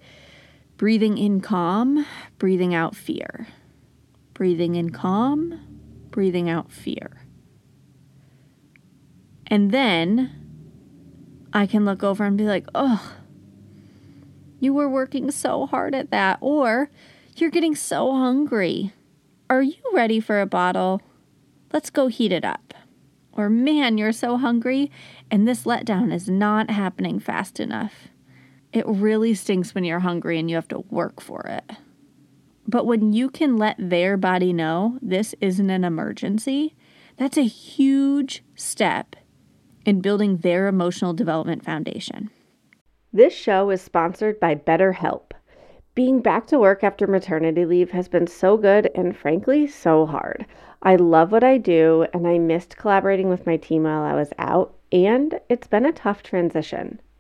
Breathing 0.78 1.18
in 1.18 1.40
calm, 1.40 2.06
breathing 2.40 2.74
out 2.74 2.96
fear. 2.96 3.48
Breathing 4.34 4.76
in 4.76 4.90
calm, 4.90 5.60
breathing 6.10 6.50
out 6.50 6.72
fear. 6.72 7.22
And 9.48 9.72
then 9.72 10.32
I 11.54 11.68
can 11.68 11.86
look 11.86 12.04
over 12.04 12.24
and 12.24 12.38
be 12.38 12.46
like, 12.46 12.66
oh, 12.74 13.16
you 14.60 14.74
were 14.74 14.90
working 14.90 15.30
so 15.30 15.68
hard 15.68 15.94
at 15.94 16.10
that. 16.12 16.40
Or 16.42 16.90
you're 17.36 17.52
getting 17.52 17.76
so 17.76 18.12
hungry. 18.14 18.94
Are 19.50 19.62
you 19.62 19.76
ready 19.94 20.20
for 20.20 20.42
a 20.42 20.48
bottle? 20.48 21.02
Let's 21.72 21.90
go 21.90 22.08
heat 22.08 22.32
it 22.32 22.46
up. 22.46 22.74
Or, 23.32 23.50
man, 23.50 23.98
you're 23.98 24.12
so 24.12 24.38
hungry, 24.38 24.92
and 25.32 25.48
this 25.48 25.64
letdown 25.64 26.14
is 26.14 26.30
not 26.30 26.70
happening 26.70 27.20
fast 27.20 27.60
enough. 27.60 28.08
It 28.74 28.86
really 28.88 29.36
stinks 29.36 29.76
when 29.76 29.84
you're 29.84 30.00
hungry 30.00 30.40
and 30.40 30.50
you 30.50 30.56
have 30.56 30.68
to 30.70 30.80
work 30.90 31.22
for 31.22 31.42
it. 31.42 31.78
But 32.68 32.88
when 32.88 33.14
you 33.14 33.30
can 33.30 33.56
let 33.58 33.76
their 33.78 34.18
body 34.18 34.52
know 34.52 34.98
this 35.00 35.36
isn't 35.40 35.70
an 35.70 35.84
emergency, 35.84 36.76
that's 37.18 37.38
a 37.38 37.44
huge 37.44 38.44
step 38.56 39.16
in 39.86 40.02
building 40.02 40.38
their 40.38 40.68
emotional 40.68 41.14
development 41.14 41.64
foundation. 41.64 42.32
This 43.12 43.34
show 43.34 43.70
is 43.70 43.82
sponsored 43.82 44.40
by 44.40 44.56
BetterHelp. 44.56 45.34
Being 45.94 46.22
back 46.22 46.48
to 46.48 46.58
work 46.58 46.84
after 46.84 47.06
maternity 47.06 47.66
leave 47.66 47.92
has 47.92 48.08
been 48.08 48.26
so 48.26 48.58
good 48.58 48.90
and 48.96 49.16
frankly 49.16 49.68
so 49.68 50.08
hard. 50.08 50.48
I 50.82 50.96
love 50.96 51.32
what 51.32 51.44
I 51.44 51.60
do 51.60 52.08
and 52.12 52.28
I 52.28 52.40
missed 52.40 52.78
collaborating 52.78 53.30
with 53.30 53.46
my 53.46 53.58
team 53.58 53.84
while 53.84 54.02
I 54.02 54.16
was 54.16 54.34
out, 54.40 54.74
and 54.92 55.40
it's 55.48 55.68
been 55.68 55.86
a 55.86 55.92
tough 55.92 56.24
transition. 56.24 57.00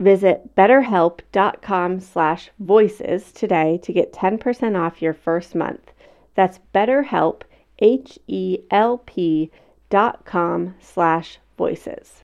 Visit 0.00 0.56
betterhelp.com 0.56 2.00
slash 2.00 2.50
voices 2.58 3.32
today 3.32 3.78
to 3.82 3.92
get 3.92 4.14
10% 4.14 4.74
off 4.74 5.02
your 5.02 5.12
first 5.12 5.54
month. 5.54 5.92
That's 6.34 6.58
betterhelp, 6.74 7.42
H-E-L-P 7.80 9.50
dot 9.90 10.24
com 10.24 10.74
slash 10.80 11.38
voices. 11.58 12.22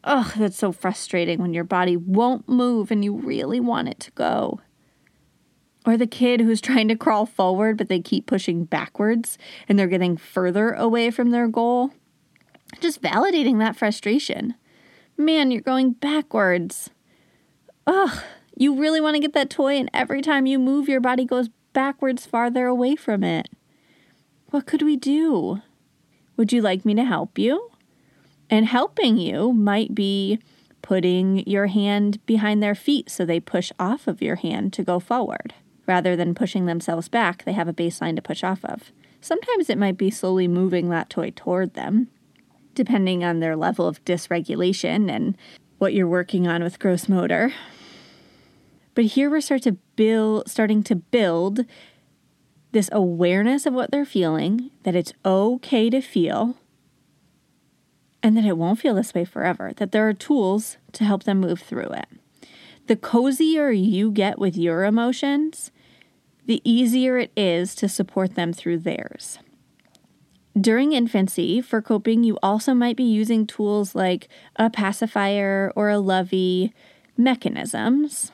Ugh, 0.03 0.31
that's 0.37 0.57
so 0.57 0.71
frustrating 0.71 1.39
when 1.39 1.53
your 1.53 1.63
body 1.63 1.97
won't 1.97 2.47
move 2.47 2.91
and 2.91 3.03
you 3.03 3.15
really 3.15 3.59
want 3.59 3.89
it 3.89 3.99
to 4.01 4.11
go. 4.11 4.61
Or 5.85 5.97
the 5.97 6.07
kid 6.07 6.41
who's 6.41 6.61
trying 6.61 6.87
to 6.89 6.95
crawl 6.95 7.25
forward, 7.25 7.77
but 7.77 7.89
they 7.89 7.99
keep 7.99 8.25
pushing 8.25 8.65
backwards 8.65 9.37
and 9.67 9.77
they're 9.77 9.87
getting 9.87 10.17
further 10.17 10.71
away 10.71 11.11
from 11.11 11.31
their 11.31 11.47
goal. 11.47 11.91
Just 12.79 13.01
validating 13.01 13.59
that 13.59 13.75
frustration. 13.75 14.55
Man, 15.17 15.51
you're 15.51 15.61
going 15.61 15.93
backwards. 15.93 16.89
Ugh, 17.85 18.23
you 18.59 18.79
really 18.79 18.99
want 18.99 19.15
to 19.15 19.19
get 19.19 19.33
that 19.33 19.51
toy, 19.51 19.75
and 19.75 19.89
every 19.93 20.21
time 20.21 20.47
you 20.47 20.57
move, 20.57 20.89
your 20.89 20.99
body 20.99 21.25
goes 21.25 21.49
backwards 21.73 22.25
farther 22.25 22.65
away 22.65 22.95
from 22.95 23.23
it. 23.23 23.49
What 24.49 24.65
could 24.65 24.81
we 24.81 24.97
do? 24.97 25.61
Would 26.37 26.51
you 26.51 26.61
like 26.61 26.83
me 26.83 26.95
to 26.95 27.03
help 27.03 27.37
you? 27.37 27.69
And 28.49 28.65
helping 28.65 29.17
you 29.17 29.53
might 29.53 29.93
be 29.93 30.39
putting 30.81 31.45
your 31.47 31.67
hand 31.67 32.25
behind 32.25 32.63
their 32.63 32.73
feet 32.73 33.11
so 33.11 33.25
they 33.25 33.39
push 33.39 33.71
off 33.77 34.07
of 34.07 34.21
your 34.21 34.37
hand 34.37 34.73
to 34.73 34.83
go 34.83 34.99
forward. 34.99 35.53
Rather 35.85 36.15
than 36.15 36.33
pushing 36.33 36.65
themselves 36.65 37.09
back, 37.09 37.43
they 37.43 37.53
have 37.53 37.67
a 37.67 37.73
baseline 37.73 38.15
to 38.15 38.21
push 38.21 38.43
off 38.43 38.65
of. 38.65 38.91
Sometimes 39.21 39.69
it 39.69 39.77
might 39.77 39.97
be 39.97 40.09
slowly 40.09 40.47
moving 40.47 40.89
that 40.89 41.09
toy 41.09 41.31
toward 41.35 41.73
them, 41.73 42.07
depending 42.73 43.23
on 43.23 43.39
their 43.39 43.55
level 43.55 43.87
of 43.87 44.03
dysregulation 44.05 45.11
and 45.11 45.37
what 45.77 45.93
you're 45.93 46.07
working 46.07 46.47
on 46.47 46.63
with 46.63 46.79
gross 46.79 47.07
motor. 47.07 47.53
But 48.97 49.05
here 49.05 49.29
we're 49.29 49.41
start 49.41 49.61
to 49.61 49.73
build, 49.95 50.49
starting 50.49 50.81
to 50.81 50.95
build 50.95 51.65
this 52.71 52.89
awareness 52.91 53.67
of 53.67 53.75
what 53.75 53.91
they're 53.91 54.05
feeling, 54.05 54.71
that 54.81 54.95
it's 54.95 55.13
okay 55.23 55.91
to 55.91 56.01
feel, 56.01 56.57
and 58.23 58.35
that 58.35 58.43
it 58.43 58.57
won't 58.57 58.79
feel 58.79 58.95
this 58.95 59.13
way 59.13 59.23
forever, 59.23 59.71
that 59.77 59.91
there 59.91 60.09
are 60.09 60.13
tools 60.13 60.77
to 60.93 61.03
help 61.03 61.25
them 61.25 61.39
move 61.39 61.59
through 61.59 61.91
it. 61.91 62.07
The 62.87 62.95
cozier 62.95 63.69
you 63.69 64.09
get 64.09 64.39
with 64.39 64.57
your 64.57 64.83
emotions, 64.83 65.69
the 66.47 66.59
easier 66.63 67.19
it 67.19 67.31
is 67.37 67.75
to 67.75 67.87
support 67.87 68.33
them 68.33 68.51
through 68.51 68.79
theirs. 68.79 69.37
During 70.59 70.93
infancy, 70.93 71.61
for 71.61 71.83
coping, 71.83 72.23
you 72.23 72.39
also 72.41 72.73
might 72.73 72.97
be 72.97 73.03
using 73.03 73.45
tools 73.45 73.93
like 73.93 74.27
a 74.55 74.71
pacifier 74.71 75.71
or 75.75 75.89
a 75.89 75.99
lovey 75.99 76.73
mechanisms 77.15 78.31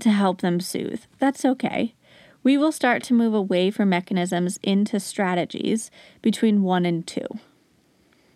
to 0.00 0.10
help 0.10 0.40
them 0.40 0.60
soothe. 0.60 1.02
That's 1.18 1.44
okay. 1.44 1.94
We 2.42 2.56
will 2.56 2.72
start 2.72 3.02
to 3.04 3.14
move 3.14 3.34
away 3.34 3.70
from 3.70 3.88
mechanisms 3.88 4.58
into 4.62 5.00
strategies 5.00 5.90
between 6.22 6.62
one 6.62 6.86
and 6.86 7.06
two 7.06 7.26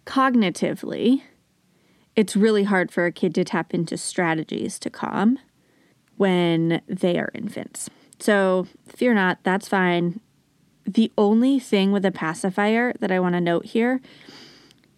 cognitively, 0.06 1.22
it's 2.14 2.36
really 2.36 2.64
hard 2.64 2.90
for 2.90 3.06
a 3.06 3.12
kid 3.12 3.34
to 3.36 3.44
tap 3.44 3.72
into 3.72 3.96
strategies 3.96 4.78
to 4.80 4.90
calm 4.90 5.38
when 6.16 6.82
they 6.86 7.18
are 7.18 7.30
infants. 7.34 7.88
So, 8.18 8.66
fear 8.86 9.14
not, 9.14 9.38
that's 9.42 9.68
fine. 9.68 10.20
The 10.84 11.10
only 11.16 11.58
thing 11.58 11.92
with 11.92 12.04
a 12.04 12.12
pacifier 12.12 12.92
that 13.00 13.10
I 13.10 13.20
want 13.20 13.34
to 13.34 13.40
note 13.40 13.66
here 13.66 14.00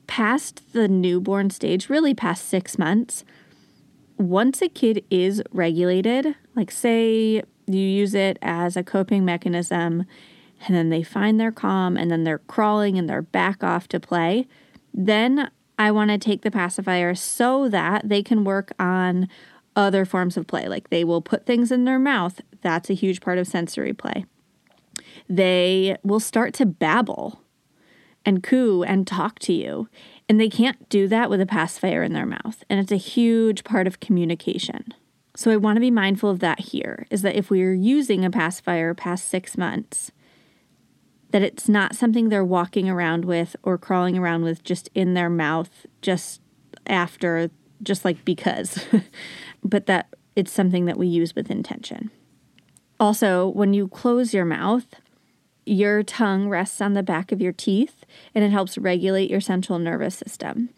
past 0.06 0.72
the 0.72 0.88
newborn 0.88 1.50
stage, 1.50 1.88
really 1.88 2.14
past 2.14 2.48
six 2.48 2.78
months, 2.78 3.24
once 4.18 4.62
a 4.62 4.68
kid 4.68 5.04
is 5.10 5.42
regulated, 5.52 6.34
like 6.54 6.70
say 6.70 7.42
you 7.66 7.78
use 7.78 8.14
it 8.14 8.38
as 8.42 8.76
a 8.76 8.82
coping 8.82 9.24
mechanism, 9.24 10.04
and 10.66 10.74
then 10.74 10.90
they 10.90 11.02
find 11.02 11.40
their 11.40 11.52
calm, 11.52 11.96
and 11.96 12.10
then 12.10 12.24
they're 12.24 12.38
crawling 12.38 12.98
and 12.98 13.08
they're 13.08 13.22
back 13.22 13.62
off 13.62 13.88
to 13.88 14.00
play, 14.00 14.46
then 14.92 15.50
I 15.78 15.90
want 15.90 16.10
to 16.10 16.18
take 16.18 16.42
the 16.42 16.50
pacifier 16.50 17.14
so 17.14 17.68
that 17.68 18.08
they 18.08 18.22
can 18.22 18.44
work 18.44 18.72
on 18.78 19.28
other 19.76 20.04
forms 20.04 20.36
of 20.36 20.46
play. 20.46 20.68
Like 20.68 20.90
they 20.90 21.04
will 21.04 21.20
put 21.20 21.46
things 21.46 21.72
in 21.72 21.84
their 21.84 21.98
mouth. 21.98 22.40
That's 22.62 22.90
a 22.90 22.94
huge 22.94 23.20
part 23.20 23.38
of 23.38 23.46
sensory 23.46 23.92
play. 23.92 24.24
They 25.28 25.96
will 26.02 26.20
start 26.20 26.54
to 26.54 26.66
babble 26.66 27.42
and 28.24 28.42
coo 28.42 28.82
and 28.84 29.06
talk 29.06 29.38
to 29.40 29.52
you. 29.52 29.88
And 30.28 30.40
they 30.40 30.48
can't 30.48 30.88
do 30.88 31.06
that 31.08 31.28
with 31.28 31.40
a 31.40 31.46
pacifier 31.46 32.02
in 32.02 32.12
their 32.12 32.26
mouth. 32.26 32.64
And 32.70 32.80
it's 32.80 32.92
a 32.92 32.96
huge 32.96 33.62
part 33.64 33.86
of 33.86 34.00
communication. 34.00 34.94
So 35.36 35.50
I 35.50 35.56
want 35.56 35.76
to 35.76 35.80
be 35.80 35.90
mindful 35.90 36.30
of 36.30 36.38
that 36.40 36.60
here 36.60 37.06
is 37.10 37.22
that 37.22 37.34
if 37.34 37.50
we're 37.50 37.74
using 37.74 38.24
a 38.24 38.30
pacifier 38.30 38.94
past 38.94 39.28
six 39.28 39.58
months, 39.58 40.12
that 41.30 41.42
it's 41.42 41.68
not 41.68 41.96
something 41.96 42.28
they're 42.28 42.44
walking 42.44 42.88
around 42.88 43.24
with 43.24 43.56
or 43.64 43.76
crawling 43.76 44.16
around 44.16 44.44
with 44.44 44.62
just 44.62 44.88
in 44.94 45.14
their 45.14 45.28
mouth 45.28 45.86
just 46.00 46.40
after, 46.86 47.50
just 47.82 48.04
like 48.04 48.24
because, 48.24 48.78
but 49.64 49.86
that 49.86 50.14
it's 50.36 50.52
something 50.52 50.84
that 50.84 50.96
we 50.96 51.08
use 51.08 51.34
with 51.34 51.50
intention. 51.50 52.10
Also, 53.00 53.48
when 53.48 53.74
you 53.74 53.88
close 53.88 54.32
your 54.32 54.44
mouth, 54.44 54.86
your 55.66 56.02
tongue 56.02 56.48
rests 56.48 56.80
on 56.80 56.94
the 56.94 57.02
back 57.02 57.32
of 57.32 57.40
your 57.40 57.52
teeth 57.52 58.04
and 58.34 58.44
it 58.44 58.50
helps 58.50 58.78
regulate 58.78 59.30
your 59.30 59.40
central 59.40 59.78
nervous 59.78 60.14
system. 60.14 60.70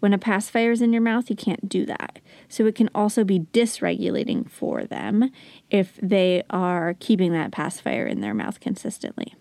When 0.00 0.14
a 0.14 0.18
pacifier 0.18 0.70
is 0.70 0.80
in 0.80 0.92
your 0.92 1.02
mouth, 1.02 1.28
you 1.28 1.36
can't 1.36 1.68
do 1.68 1.84
that. 1.86 2.20
So 2.48 2.66
it 2.66 2.74
can 2.74 2.88
also 2.94 3.22
be 3.22 3.40
dysregulating 3.40 4.50
for 4.50 4.84
them 4.84 5.30
if 5.68 5.98
they 6.02 6.42
are 6.48 6.96
keeping 7.00 7.32
that 7.32 7.52
pacifier 7.52 8.06
in 8.06 8.20
their 8.20 8.34
mouth 8.34 8.60
consistently. 8.60 9.34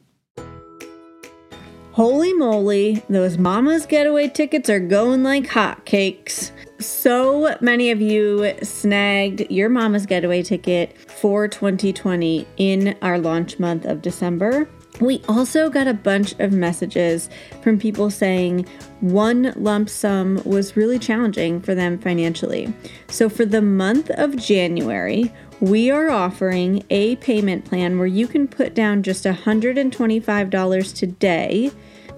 Holy 1.93 2.33
moly, 2.33 3.03
those 3.09 3.37
Mama's 3.37 3.85
Getaway 3.85 4.29
tickets 4.29 4.69
are 4.69 4.79
going 4.79 5.23
like 5.23 5.47
hotcakes. 5.47 6.51
So 6.79 7.57
many 7.61 7.91
of 7.91 7.99
you 7.99 8.53
snagged 8.61 9.49
your 9.49 9.69
Mama's 9.69 10.05
Getaway 10.05 10.43
ticket 10.43 10.97
for 10.97 11.47
2020 11.47 12.47
in 12.57 12.97
our 13.01 13.17
launch 13.17 13.59
month 13.59 13.85
of 13.85 14.01
December. 14.01 14.69
We 14.99 15.21
also 15.27 15.69
got 15.69 15.87
a 15.87 15.93
bunch 15.93 16.33
of 16.39 16.51
messages 16.51 17.29
from 17.61 17.79
people 17.79 18.09
saying 18.09 18.65
one 19.01 19.53
lump 19.55 19.89
sum 19.89 20.41
was 20.43 20.75
really 20.75 20.99
challenging 20.99 21.61
for 21.61 21.73
them 21.73 21.97
financially. 21.97 22.73
So, 23.07 23.29
for 23.29 23.45
the 23.45 23.61
month 23.61 24.09
of 24.11 24.35
January, 24.35 25.31
we 25.61 25.89
are 25.91 26.09
offering 26.09 26.83
a 26.89 27.15
payment 27.17 27.65
plan 27.65 27.97
where 27.97 28.07
you 28.07 28.27
can 28.27 28.47
put 28.47 28.73
down 28.73 29.03
just 29.03 29.25
$125 29.25 30.95
today 30.95 31.71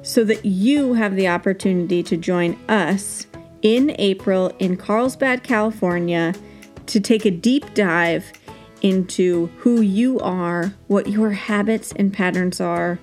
so 0.03 0.23
that 0.23 0.45
you 0.45 0.93
have 0.93 1.15
the 1.15 1.27
opportunity 1.27 2.01
to 2.03 2.17
join 2.17 2.57
us 2.67 3.27
in 3.61 3.95
April 3.99 4.47
in 4.59 4.75
Carlsbad, 4.75 5.43
California 5.43 6.33
to 6.87 6.99
take 6.99 7.25
a 7.25 7.31
deep 7.31 7.73
dive 7.73 8.31
into 8.81 9.47
who 9.57 9.81
you 9.81 10.19
are, 10.19 10.73
what 10.87 11.07
your 11.07 11.31
habits 11.31 11.91
and 11.93 12.13
patterns 12.13 12.61
are, 12.61 12.99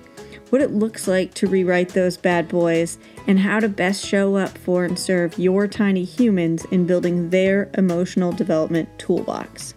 what 0.49 0.61
it 0.61 0.71
looks 0.71 1.05
like 1.07 1.33
to 1.35 1.47
rewrite 1.47 1.89
those 1.89 2.17
bad 2.17 2.47
boys, 2.47 2.97
and 3.27 3.39
how 3.39 3.59
to 3.59 3.69
best 3.69 4.03
show 4.05 4.35
up 4.35 4.57
for 4.57 4.85
and 4.85 4.97
serve 4.97 5.37
your 5.37 5.67
tiny 5.67 6.03
humans 6.03 6.65
in 6.65 6.87
building 6.87 7.29
their 7.29 7.69
emotional 7.75 8.31
development 8.31 8.89
toolbox. 8.97 9.75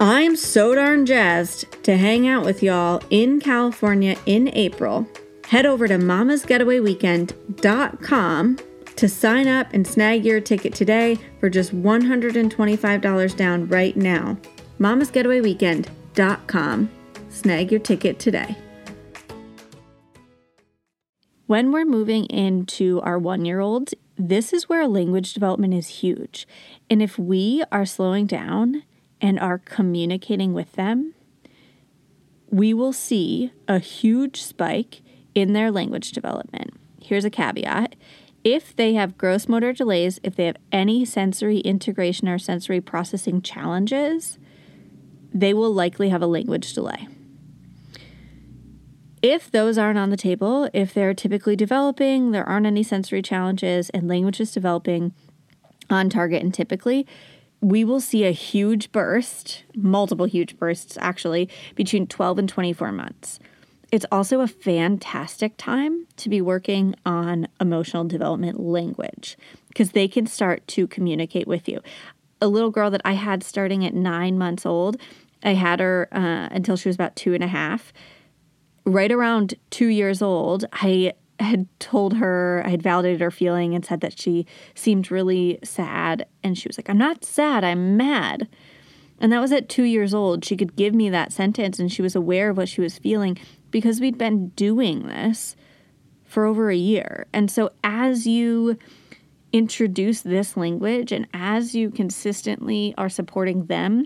I'm 0.00 0.36
so 0.36 0.74
darn 0.74 1.06
jazzed 1.06 1.82
to 1.84 1.96
hang 1.96 2.28
out 2.28 2.44
with 2.44 2.62
y'all 2.62 3.00
in 3.10 3.40
California 3.40 4.16
in 4.26 4.50
April. 4.54 5.08
Head 5.46 5.64
over 5.66 5.88
to 5.88 5.96
mamasgetawayweekend.com 5.96 8.58
to 8.96 9.08
sign 9.08 9.48
up 9.48 9.66
and 9.72 9.84
snag 9.86 10.24
your 10.24 10.40
ticket 10.40 10.74
today 10.74 11.18
for 11.40 11.50
just 11.50 11.74
$125 11.74 13.36
down 13.36 13.66
right 13.68 13.96
now 13.96 14.36
mamasgetawayweekend.com. 14.78 16.90
Snag 17.28 17.70
your 17.70 17.80
ticket 17.80 18.18
today. 18.18 18.56
When 21.46 21.72
we're 21.72 21.84
moving 21.84 22.24
into 22.26 23.00
our 23.02 23.18
one 23.18 23.44
year 23.44 23.60
olds, 23.60 23.94
this 24.16 24.52
is 24.52 24.68
where 24.68 24.88
language 24.88 25.34
development 25.34 25.74
is 25.74 25.88
huge. 25.88 26.46
And 26.88 27.02
if 27.02 27.18
we 27.18 27.62
are 27.70 27.84
slowing 27.84 28.26
down 28.26 28.84
and 29.20 29.38
are 29.38 29.58
communicating 29.58 30.54
with 30.54 30.72
them, 30.72 31.14
we 32.50 32.72
will 32.72 32.92
see 32.92 33.52
a 33.66 33.78
huge 33.78 34.42
spike 34.42 35.02
in 35.34 35.52
their 35.52 35.70
language 35.70 36.12
development. 36.12 36.74
Here's 37.02 37.24
a 37.24 37.30
caveat 37.30 37.96
if 38.44 38.76
they 38.76 38.94
have 38.94 39.18
gross 39.18 39.48
motor 39.48 39.72
delays, 39.72 40.20
if 40.22 40.36
they 40.36 40.44
have 40.44 40.58
any 40.70 41.04
sensory 41.04 41.58
integration 41.60 42.28
or 42.28 42.38
sensory 42.38 42.80
processing 42.80 43.40
challenges, 43.40 44.38
they 45.34 45.52
will 45.52 45.74
likely 45.74 46.08
have 46.08 46.22
a 46.22 46.26
language 46.26 46.72
delay. 46.72 47.08
If 49.20 49.50
those 49.50 49.78
aren't 49.78 49.98
on 49.98 50.10
the 50.10 50.16
table, 50.16 50.68
if 50.72 50.94
they're 50.94 51.14
typically 51.14 51.56
developing, 51.56 52.30
there 52.30 52.48
aren't 52.48 52.66
any 52.66 52.82
sensory 52.82 53.22
challenges, 53.22 53.90
and 53.90 54.06
language 54.06 54.40
is 54.40 54.52
developing 54.52 55.12
on 55.90 56.08
target 56.08 56.42
and 56.42 56.52
typically, 56.52 57.06
we 57.60 57.84
will 57.84 58.00
see 58.00 58.24
a 58.24 58.30
huge 58.30 58.92
burst, 58.92 59.64
multiple 59.74 60.26
huge 60.26 60.58
bursts 60.58 60.98
actually, 61.00 61.48
between 61.74 62.06
12 62.06 62.38
and 62.38 62.48
24 62.48 62.92
months. 62.92 63.38
It's 63.90 64.04
also 64.12 64.40
a 64.40 64.48
fantastic 64.48 65.56
time 65.56 66.06
to 66.16 66.28
be 66.28 66.42
working 66.42 66.94
on 67.06 67.48
emotional 67.60 68.04
development 68.04 68.60
language 68.60 69.38
because 69.68 69.92
they 69.92 70.08
can 70.08 70.26
start 70.26 70.66
to 70.68 70.86
communicate 70.86 71.46
with 71.46 71.68
you. 71.68 71.80
A 72.42 72.48
little 72.48 72.70
girl 72.70 72.90
that 72.90 73.00
I 73.04 73.12
had 73.12 73.42
starting 73.42 73.86
at 73.86 73.94
nine 73.94 74.36
months 74.36 74.66
old 74.66 74.98
I 75.44 75.54
had 75.54 75.80
her 75.80 76.08
uh, 76.12 76.48
until 76.50 76.76
she 76.76 76.88
was 76.88 76.96
about 76.96 77.16
two 77.16 77.34
and 77.34 77.44
a 77.44 77.48
half. 77.48 77.92
Right 78.86 79.12
around 79.12 79.54
two 79.70 79.86
years 79.86 80.22
old, 80.22 80.64
I 80.72 81.12
had 81.40 81.66
told 81.80 82.16
her, 82.16 82.62
I 82.64 82.70
had 82.70 82.82
validated 82.82 83.20
her 83.20 83.30
feeling 83.30 83.74
and 83.74 83.84
said 83.84 84.00
that 84.00 84.18
she 84.18 84.46
seemed 84.74 85.10
really 85.10 85.58
sad. 85.64 86.26
And 86.42 86.56
she 86.56 86.68
was 86.68 86.78
like, 86.78 86.88
I'm 86.88 86.98
not 86.98 87.24
sad, 87.24 87.64
I'm 87.64 87.96
mad. 87.96 88.48
And 89.20 89.32
that 89.32 89.40
was 89.40 89.52
at 89.52 89.68
two 89.68 89.84
years 89.84 90.12
old. 90.12 90.44
She 90.44 90.56
could 90.56 90.76
give 90.76 90.94
me 90.94 91.08
that 91.10 91.32
sentence 91.32 91.78
and 91.78 91.90
she 91.90 92.02
was 92.02 92.16
aware 92.16 92.50
of 92.50 92.56
what 92.56 92.68
she 92.68 92.80
was 92.80 92.98
feeling 92.98 93.38
because 93.70 94.00
we'd 94.00 94.18
been 94.18 94.48
doing 94.50 95.06
this 95.06 95.56
for 96.24 96.46
over 96.46 96.70
a 96.70 96.76
year. 96.76 97.26
And 97.32 97.50
so 97.50 97.70
as 97.82 98.26
you 98.26 98.76
introduce 99.52 100.22
this 100.22 100.56
language 100.56 101.12
and 101.12 101.28
as 101.32 101.74
you 101.76 101.90
consistently 101.90 102.92
are 102.98 103.08
supporting 103.08 103.66
them 103.66 104.04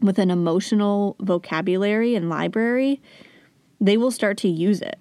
with 0.00 0.18
an 0.18 0.30
emotional 0.30 1.16
vocabulary 1.20 2.14
and 2.14 2.28
library, 2.28 3.00
they 3.80 3.96
will 3.96 4.10
start 4.10 4.36
to 4.38 4.48
use 4.48 4.80
it. 4.80 4.98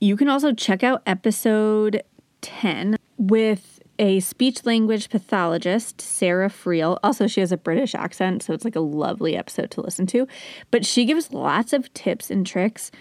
You 0.00 0.16
can 0.16 0.28
also 0.28 0.52
check 0.52 0.82
out 0.82 1.02
episode 1.06 2.02
10 2.42 2.96
with 3.16 3.80
a 3.98 4.20
speech 4.20 4.64
language 4.64 5.08
pathologist, 5.08 6.00
Sarah 6.00 6.48
Friel. 6.48 6.98
Also, 7.02 7.26
she 7.26 7.40
has 7.40 7.50
a 7.50 7.56
British 7.56 7.94
accent, 7.94 8.42
so 8.42 8.52
it's 8.52 8.64
like 8.64 8.76
a 8.76 8.80
lovely 8.80 9.36
episode 9.36 9.70
to 9.72 9.80
listen 9.80 10.06
to. 10.08 10.28
But 10.70 10.86
she 10.86 11.04
gives 11.04 11.32
lots 11.32 11.72
of 11.72 11.92
tips 11.94 12.30
and 12.30 12.46
tricks 12.46 12.92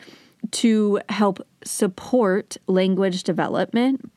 to 0.52 1.00
help 1.10 1.46
support 1.64 2.58
language 2.68 3.24
development 3.24 4.12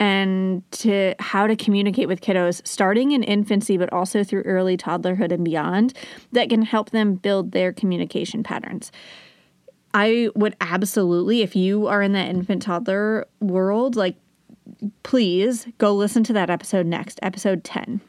and 0.00 0.62
to 0.70 1.14
how 1.18 1.46
to 1.46 1.56
communicate 1.56 2.08
with 2.08 2.20
kiddos 2.20 2.66
starting 2.66 3.12
in 3.12 3.22
infancy 3.22 3.76
but 3.76 3.92
also 3.92 4.22
through 4.22 4.42
early 4.42 4.76
toddlerhood 4.76 5.32
and 5.32 5.44
beyond 5.44 5.92
that 6.32 6.48
can 6.48 6.62
help 6.62 6.90
them 6.90 7.14
build 7.14 7.52
their 7.52 7.72
communication 7.72 8.42
patterns. 8.42 8.92
I 9.94 10.28
would 10.34 10.54
absolutely 10.60 11.42
if 11.42 11.56
you 11.56 11.86
are 11.86 12.02
in 12.02 12.12
that 12.12 12.28
infant 12.28 12.62
toddler 12.62 13.26
world 13.40 13.96
like 13.96 14.16
please 15.02 15.66
go 15.78 15.94
listen 15.94 16.22
to 16.24 16.32
that 16.34 16.50
episode 16.50 16.86
next, 16.86 17.18
episode 17.22 17.64
10. 17.64 18.00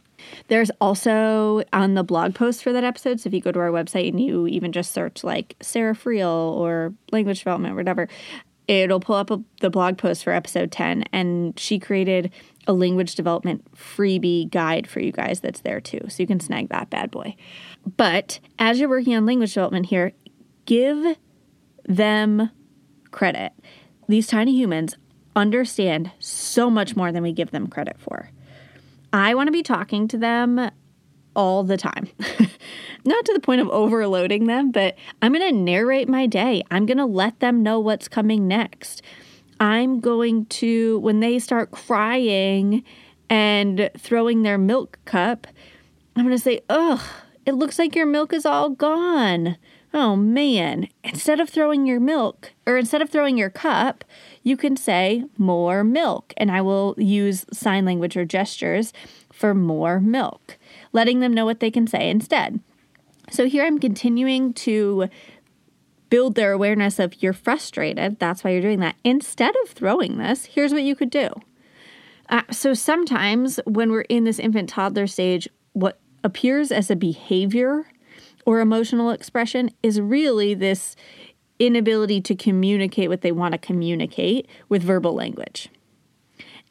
There's 0.47 0.71
also 0.81 1.63
on 1.71 1.93
the 1.93 2.03
blog 2.03 2.35
post 2.35 2.63
for 2.63 2.73
that 2.73 2.83
episode. 2.83 3.19
So 3.19 3.27
if 3.27 3.33
you 3.33 3.41
go 3.41 3.51
to 3.51 3.59
our 3.59 3.69
website 3.69 4.09
and 4.09 4.19
you 4.19 4.47
even 4.47 4.71
just 4.71 4.91
search 4.91 5.23
like 5.23 5.55
Sarah 5.61 5.95
Friel 5.95 6.55
or 6.55 6.93
language 7.11 7.39
development, 7.39 7.75
whatever, 7.75 8.07
it'll 8.69 8.99
pull 8.99 9.15
up 9.15 9.31
a, 9.31 9.41
the 9.61 9.69
blog 9.69 9.97
post 9.97 10.23
for 10.23 10.31
episode 10.31 10.71
10 10.71 11.03
and 11.11 11.59
she 11.59 11.79
created 11.79 12.31
a 12.67 12.73
language 12.73 13.15
development 13.15 13.65
freebie 13.75 14.49
guide 14.49 14.87
for 14.87 14.99
you 14.99 15.11
guys 15.11 15.39
that's 15.39 15.61
there 15.61 15.81
too 15.81 16.01
so 16.07 16.21
you 16.21 16.27
can 16.27 16.39
snag 16.39 16.69
that 16.69 16.89
bad 16.89 17.09
boy. 17.09 17.35
But 17.97 18.39
as 18.59 18.79
you're 18.79 18.89
working 18.89 19.15
on 19.15 19.25
language 19.25 19.53
development 19.53 19.87
here 19.87 20.13
give 20.65 21.17
them 21.85 22.51
credit. 23.09 23.53
These 24.07 24.27
tiny 24.27 24.55
humans 24.55 24.97
understand 25.35 26.11
so 26.19 26.69
much 26.69 26.95
more 26.95 27.11
than 27.11 27.23
we 27.23 27.33
give 27.33 27.49
them 27.49 27.67
credit 27.67 27.99
for. 27.99 28.29
I 29.11 29.33
want 29.33 29.47
to 29.47 29.51
be 29.51 29.63
talking 29.63 30.07
to 30.09 30.17
them 30.17 30.69
all 31.39 31.63
the 31.63 31.77
time. 31.77 32.09
Not 33.05 33.23
to 33.25 33.33
the 33.33 33.39
point 33.39 33.61
of 33.61 33.69
overloading 33.69 34.47
them, 34.47 34.71
but 34.71 34.97
I'm 35.21 35.31
going 35.31 35.47
to 35.47 35.57
narrate 35.57 36.09
my 36.09 36.25
day. 36.25 36.63
I'm 36.69 36.85
going 36.85 36.97
to 36.97 37.05
let 37.05 37.39
them 37.39 37.63
know 37.63 37.79
what's 37.79 38.09
coming 38.09 38.45
next. 38.45 39.01
I'm 39.57 40.01
going 40.01 40.47
to, 40.47 40.99
when 40.99 41.21
they 41.21 41.39
start 41.39 41.71
crying 41.71 42.83
and 43.29 43.89
throwing 43.97 44.41
their 44.41 44.57
milk 44.57 44.99
cup, 45.05 45.47
I'm 46.17 46.25
going 46.25 46.35
to 46.35 46.43
say, 46.43 46.59
Ugh, 46.69 46.99
it 47.45 47.53
looks 47.53 47.79
like 47.79 47.95
your 47.95 48.05
milk 48.05 48.33
is 48.33 48.45
all 48.45 48.71
gone. 48.71 49.55
Oh 49.93 50.17
man. 50.17 50.89
Instead 51.05 51.39
of 51.39 51.49
throwing 51.49 51.85
your 51.85 52.01
milk, 52.01 52.51
or 52.67 52.77
instead 52.77 53.01
of 53.01 53.09
throwing 53.09 53.37
your 53.37 53.49
cup, 53.49 54.03
you 54.43 54.57
can 54.57 54.75
say 54.75 55.23
more 55.37 55.85
milk. 55.85 56.33
And 56.35 56.51
I 56.51 56.59
will 56.59 56.95
use 56.97 57.45
sign 57.53 57.85
language 57.85 58.17
or 58.17 58.25
gestures 58.25 58.91
for 59.31 59.55
more 59.55 60.01
milk 60.01 60.58
letting 60.91 61.19
them 61.19 61.33
know 61.33 61.45
what 61.45 61.59
they 61.59 61.71
can 61.71 61.87
say 61.87 62.09
instead. 62.09 62.59
So 63.31 63.45
here 63.45 63.65
I'm 63.65 63.79
continuing 63.79 64.53
to 64.53 65.09
build 66.09 66.35
their 66.35 66.51
awareness 66.51 66.99
of 66.99 67.21
you're 67.21 67.33
frustrated. 67.33 68.19
That's 68.19 68.43
why 68.43 68.51
you're 68.51 68.61
doing 68.61 68.79
that. 68.79 68.95
Instead 69.03 69.55
of 69.63 69.69
throwing 69.69 70.17
this, 70.17 70.45
here's 70.45 70.73
what 70.73 70.83
you 70.83 70.95
could 70.95 71.11
do. 71.11 71.29
Uh, 72.29 72.43
so 72.51 72.73
sometimes 72.73 73.59
when 73.65 73.91
we're 73.91 74.01
in 74.01 74.23
this 74.23 74.39
infant 74.39 74.69
toddler 74.69 75.07
stage, 75.07 75.47
what 75.73 75.99
appears 76.23 76.71
as 76.71 76.91
a 76.91 76.95
behavior 76.95 77.87
or 78.45 78.59
emotional 78.59 79.11
expression 79.11 79.69
is 79.83 80.01
really 80.01 80.53
this 80.53 80.95
inability 81.59 82.21
to 82.21 82.35
communicate 82.35 83.09
what 83.09 83.21
they 83.21 83.31
want 83.31 83.51
to 83.51 83.57
communicate 83.57 84.47
with 84.69 84.81
verbal 84.81 85.13
language. 85.13 85.69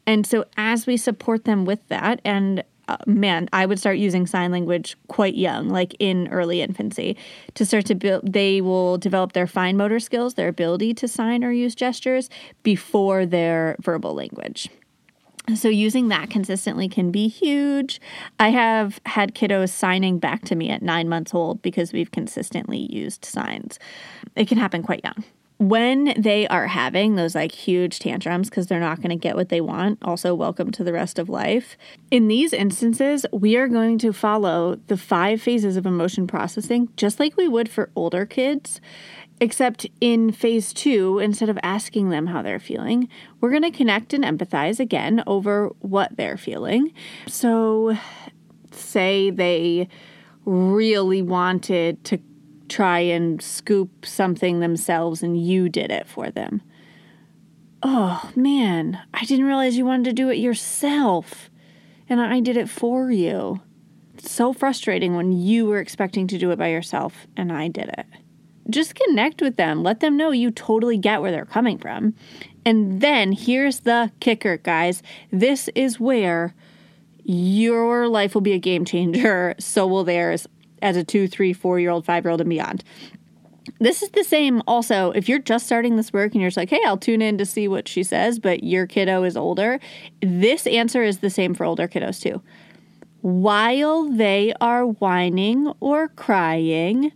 And 0.05 0.25
so, 0.25 0.45
as 0.57 0.87
we 0.87 0.97
support 0.97 1.45
them 1.45 1.65
with 1.65 1.87
that, 1.89 2.19
and 2.25 2.63
uh, 2.89 2.97
man, 3.05 3.47
I 3.53 3.67
would 3.67 3.77
start 3.77 3.97
using 3.97 4.25
sign 4.25 4.51
language 4.51 4.97
quite 5.07 5.35
young, 5.35 5.69
like 5.69 5.95
in 5.99 6.27
early 6.29 6.61
infancy, 6.61 7.15
to 7.53 7.63
start 7.63 7.85
to 7.85 7.95
build. 7.95 8.33
They 8.33 8.61
will 8.61 8.97
develop 8.97 9.33
their 9.33 9.45
fine 9.45 9.77
motor 9.77 9.99
skills, 9.99 10.33
their 10.33 10.47
ability 10.47 10.95
to 10.95 11.07
sign 11.07 11.43
or 11.43 11.51
use 11.51 11.75
gestures 11.75 12.31
before 12.63 13.27
their 13.27 13.75
verbal 13.79 14.15
language. 14.15 14.69
So, 15.55 15.69
using 15.69 16.07
that 16.07 16.31
consistently 16.31 16.89
can 16.89 17.11
be 17.11 17.27
huge. 17.27 18.01
I 18.39 18.49
have 18.49 18.99
had 19.05 19.35
kiddos 19.35 19.69
signing 19.69 20.17
back 20.17 20.43
to 20.45 20.55
me 20.55 20.71
at 20.71 20.81
nine 20.81 21.07
months 21.07 21.33
old 21.35 21.61
because 21.61 21.93
we've 21.93 22.11
consistently 22.11 22.91
used 22.91 23.23
signs. 23.23 23.77
It 24.35 24.47
can 24.47 24.57
happen 24.57 24.81
quite 24.81 25.01
young. 25.03 25.23
When 25.59 26.13
they 26.17 26.47
are 26.47 26.67
having 26.67 27.15
those 27.15 27.35
like 27.35 27.51
huge 27.51 27.99
tantrums 27.99 28.49
because 28.49 28.67
they're 28.67 28.79
not 28.79 28.97
going 29.01 29.09
to 29.09 29.15
get 29.17 29.35
what 29.35 29.49
they 29.49 29.59
want, 29.59 29.99
also 30.01 30.33
welcome 30.33 30.71
to 30.71 30.85
the 30.85 30.93
rest 30.93 31.19
of 31.19 31.27
life. 31.27 31.77
In 32.09 32.29
these 32.29 32.53
instances, 32.53 33.25
we 33.33 33.57
are 33.57 33.67
going 33.67 33.97
to 33.99 34.13
follow 34.13 34.75
the 34.87 34.95
five 34.95 35.41
phases 35.41 35.75
of 35.75 35.85
emotion 35.85 36.27
processing 36.27 36.87
just 36.95 37.19
like 37.19 37.35
we 37.35 37.49
would 37.49 37.69
for 37.69 37.91
older 37.95 38.25
kids. 38.25 38.79
Except 39.41 39.85
in 40.01 40.31
phase 40.31 40.73
two, 40.73 41.19
instead 41.19 41.49
of 41.49 41.59
asking 41.63 42.09
them 42.09 42.27
how 42.27 42.41
they're 42.41 42.59
feeling, 42.59 43.07
we're 43.39 43.51
going 43.51 43.63
to 43.63 43.71
connect 43.71 44.13
and 44.13 44.23
empathize 44.23 44.81
again 44.81 45.23
over 45.27 45.69
what 45.79 46.15
they're 46.17 46.35
feeling. 46.35 46.93
So, 47.27 47.97
say 48.71 49.29
they 49.29 49.87
really 50.45 51.21
wanted 51.21 52.03
to 52.05 52.17
try 52.69 52.99
and 52.99 53.41
scoop 53.41 54.05
something 54.05 54.59
themselves 54.59 55.23
and 55.23 55.41
you 55.41 55.69
did 55.69 55.91
it 55.91 56.07
for 56.07 56.29
them. 56.29 56.61
Oh 57.81 58.31
man, 58.35 58.99
I 59.13 59.25
didn't 59.25 59.45
realize 59.45 59.77
you 59.77 59.85
wanted 59.85 60.05
to 60.05 60.13
do 60.13 60.29
it 60.29 60.37
yourself 60.37 61.49
and 62.07 62.21
I 62.21 62.39
did 62.39 62.57
it 62.57 62.69
for 62.69 63.11
you. 63.11 63.61
It's 64.15 64.31
so 64.31 64.51
frustrating 64.51 65.15
when 65.15 65.31
you 65.31 65.65
were 65.65 65.79
expecting 65.79 66.27
to 66.27 66.37
do 66.37 66.51
it 66.51 66.59
by 66.59 66.69
yourself 66.69 67.27
and 67.37 67.51
I 67.51 67.69
did 67.69 67.89
it. 67.97 68.05
Just 68.69 68.95
connect 68.95 69.41
with 69.41 69.55
them. 69.55 69.81
Let 69.81 69.99
them 69.99 70.17
know 70.17 70.31
you 70.31 70.51
totally 70.51 70.97
get 70.97 71.21
where 71.21 71.31
they're 71.31 71.45
coming 71.45 71.77
from. 71.77 72.13
And 72.65 73.01
then 73.01 73.31
here's 73.31 73.79
the 73.81 74.11
kicker, 74.19 74.57
guys. 74.57 75.01
This 75.31 75.69
is 75.73 75.99
where 75.99 76.53
your 77.23 78.07
life 78.07 78.33
will 78.33 78.41
be 78.41 78.53
a 78.53 78.59
game 78.59 78.85
changer. 78.85 79.55
So 79.59 79.87
will 79.87 80.03
theirs 80.03 80.47
as 80.81 80.97
a 80.97 81.03
two, 81.03 81.27
three, 81.27 81.53
four 81.53 81.79
year 81.79 81.89
old, 81.89 82.05
five 82.05 82.23
year 82.23 82.31
old, 82.31 82.41
and 82.41 82.49
beyond. 82.49 82.83
This 83.79 84.01
is 84.01 84.09
the 84.09 84.23
same 84.23 84.61
also 84.67 85.11
if 85.11 85.29
you're 85.29 85.39
just 85.39 85.65
starting 85.65 85.95
this 85.95 86.11
work 86.11 86.33
and 86.33 86.41
you're 86.41 86.49
just 86.49 86.57
like, 86.57 86.69
hey, 86.69 86.81
I'll 86.85 86.97
tune 86.97 87.21
in 87.21 87.37
to 87.37 87.45
see 87.45 87.67
what 87.67 87.87
she 87.87 88.03
says, 88.03 88.39
but 88.39 88.63
your 88.63 88.87
kiddo 88.87 89.23
is 89.23 89.37
older. 89.37 89.79
This 90.21 90.65
answer 90.65 91.03
is 91.03 91.19
the 91.19 91.29
same 91.29 91.53
for 91.53 91.65
older 91.65 91.87
kiddos 91.87 92.21
too. 92.21 92.41
While 93.21 94.09
they 94.09 94.53
are 94.61 94.85
whining 94.85 95.71
or 95.79 96.07
crying, 96.09 97.11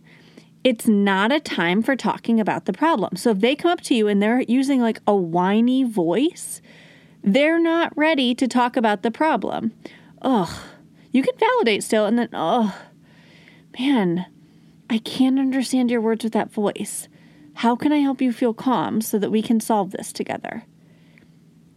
it's 0.62 0.86
not 0.86 1.32
a 1.32 1.40
time 1.40 1.82
for 1.82 1.96
talking 1.96 2.40
about 2.40 2.66
the 2.66 2.72
problem. 2.72 3.16
So 3.16 3.30
if 3.30 3.40
they 3.40 3.56
come 3.56 3.70
up 3.70 3.80
to 3.82 3.94
you 3.94 4.08
and 4.08 4.22
they're 4.22 4.42
using 4.42 4.80
like 4.80 5.00
a 5.06 5.14
whiny 5.14 5.82
voice, 5.82 6.60
they're 7.22 7.58
not 7.58 7.96
ready 7.96 8.34
to 8.34 8.46
talk 8.46 8.76
about 8.76 9.02
the 9.02 9.10
problem. 9.10 9.72
Ugh. 10.22 10.50
You 11.10 11.22
can 11.22 11.36
validate 11.38 11.84
still 11.84 12.06
and 12.06 12.18
then, 12.18 12.28
ugh 12.32 12.72
Man, 13.78 14.26
I 14.88 14.98
can't 14.98 15.38
understand 15.38 15.90
your 15.90 16.00
words 16.00 16.22
with 16.22 16.32
that 16.34 16.52
voice. 16.52 17.08
How 17.54 17.74
can 17.74 17.92
I 17.92 17.98
help 17.98 18.20
you 18.20 18.32
feel 18.32 18.54
calm 18.54 19.00
so 19.00 19.18
that 19.18 19.30
we 19.30 19.42
can 19.42 19.58
solve 19.60 19.90
this 19.90 20.12
together? 20.12 20.64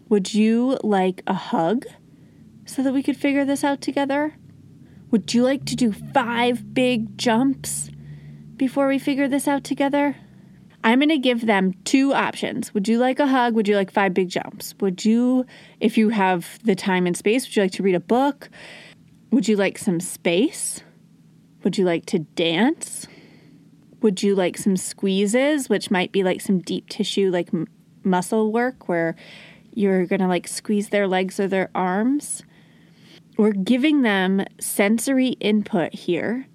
Would 0.10 0.34
you 0.34 0.78
like 0.84 1.24
a 1.26 1.34
hug 1.34 1.86
so 2.66 2.84
that 2.84 2.94
we 2.94 3.02
could 3.02 3.18
figure 3.18 3.46
this 3.46 3.64
out 3.64 3.82
together? 3.82 4.36
Would 5.10 5.34
you 5.34 5.44
like 5.44 5.66
to 5.66 5.76
do 5.76 5.92
five 5.92 6.74
big 6.74 7.18
jumps 7.18 7.90
before 8.56 8.88
we 8.88 9.00
figure 9.00 9.28
this 9.28 9.48
out 9.48 9.64
together? 9.64 10.18
I'm 10.84 11.00
going 11.00 11.10
to 11.10 11.18
give 11.18 11.46
them 11.46 11.74
two 11.84 12.14
options. 12.14 12.74
Would 12.74 12.88
you 12.88 13.00
like 13.00 13.20
a 13.20 13.28
hug? 13.28 13.56
Would 13.56 13.68
you 13.68 13.76
like 13.76 13.92
five 13.92 14.14
big 14.14 14.30
jumps? 14.30 14.76
Would 14.80 15.04
you, 15.04 15.46
if 15.80 15.98
you 15.98 16.10
have 16.10 16.60
the 16.64 16.76
time 16.76 17.08
and 17.08 17.18
space, 17.18 17.46
would 17.46 17.56
you 17.56 17.64
like 17.64 17.72
to 17.74 17.84
read 17.84 17.96
a 17.96 18.00
book? 18.00 18.50
Would 19.32 19.48
you 19.48 19.56
like 19.56 19.78
some 19.78 20.00
space? 20.00 20.82
Would 21.68 21.78
you 21.78 21.84
like 21.84 22.06
to 22.06 22.20
dance? 22.20 23.08
Would 24.02 24.24
you 24.24 24.36
like 24.36 24.58
some 24.58 24.78
squeezes, 24.78 25.68
which 25.68 25.92
might 25.92 26.14
be 26.14 26.24
like 26.24 26.40
some 26.40 26.60
deep 26.60 26.88
tissue, 26.88 27.30
like 27.30 27.54
m- 27.54 27.68
muscle 28.06 28.54
work, 28.54 28.88
where 28.88 29.18
you're 29.74 30.06
going 30.06 30.22
to 30.22 30.30
like 30.30 30.48
squeeze 30.48 30.88
their 30.88 31.10
legs 31.10 31.42
or 31.42 31.48
their 31.50 31.70
arms? 31.76 32.42
We're 33.36 33.52
giving 33.52 34.04
them 34.04 34.46
sensory 34.62 35.32
input 35.42 35.94
here 35.94 36.48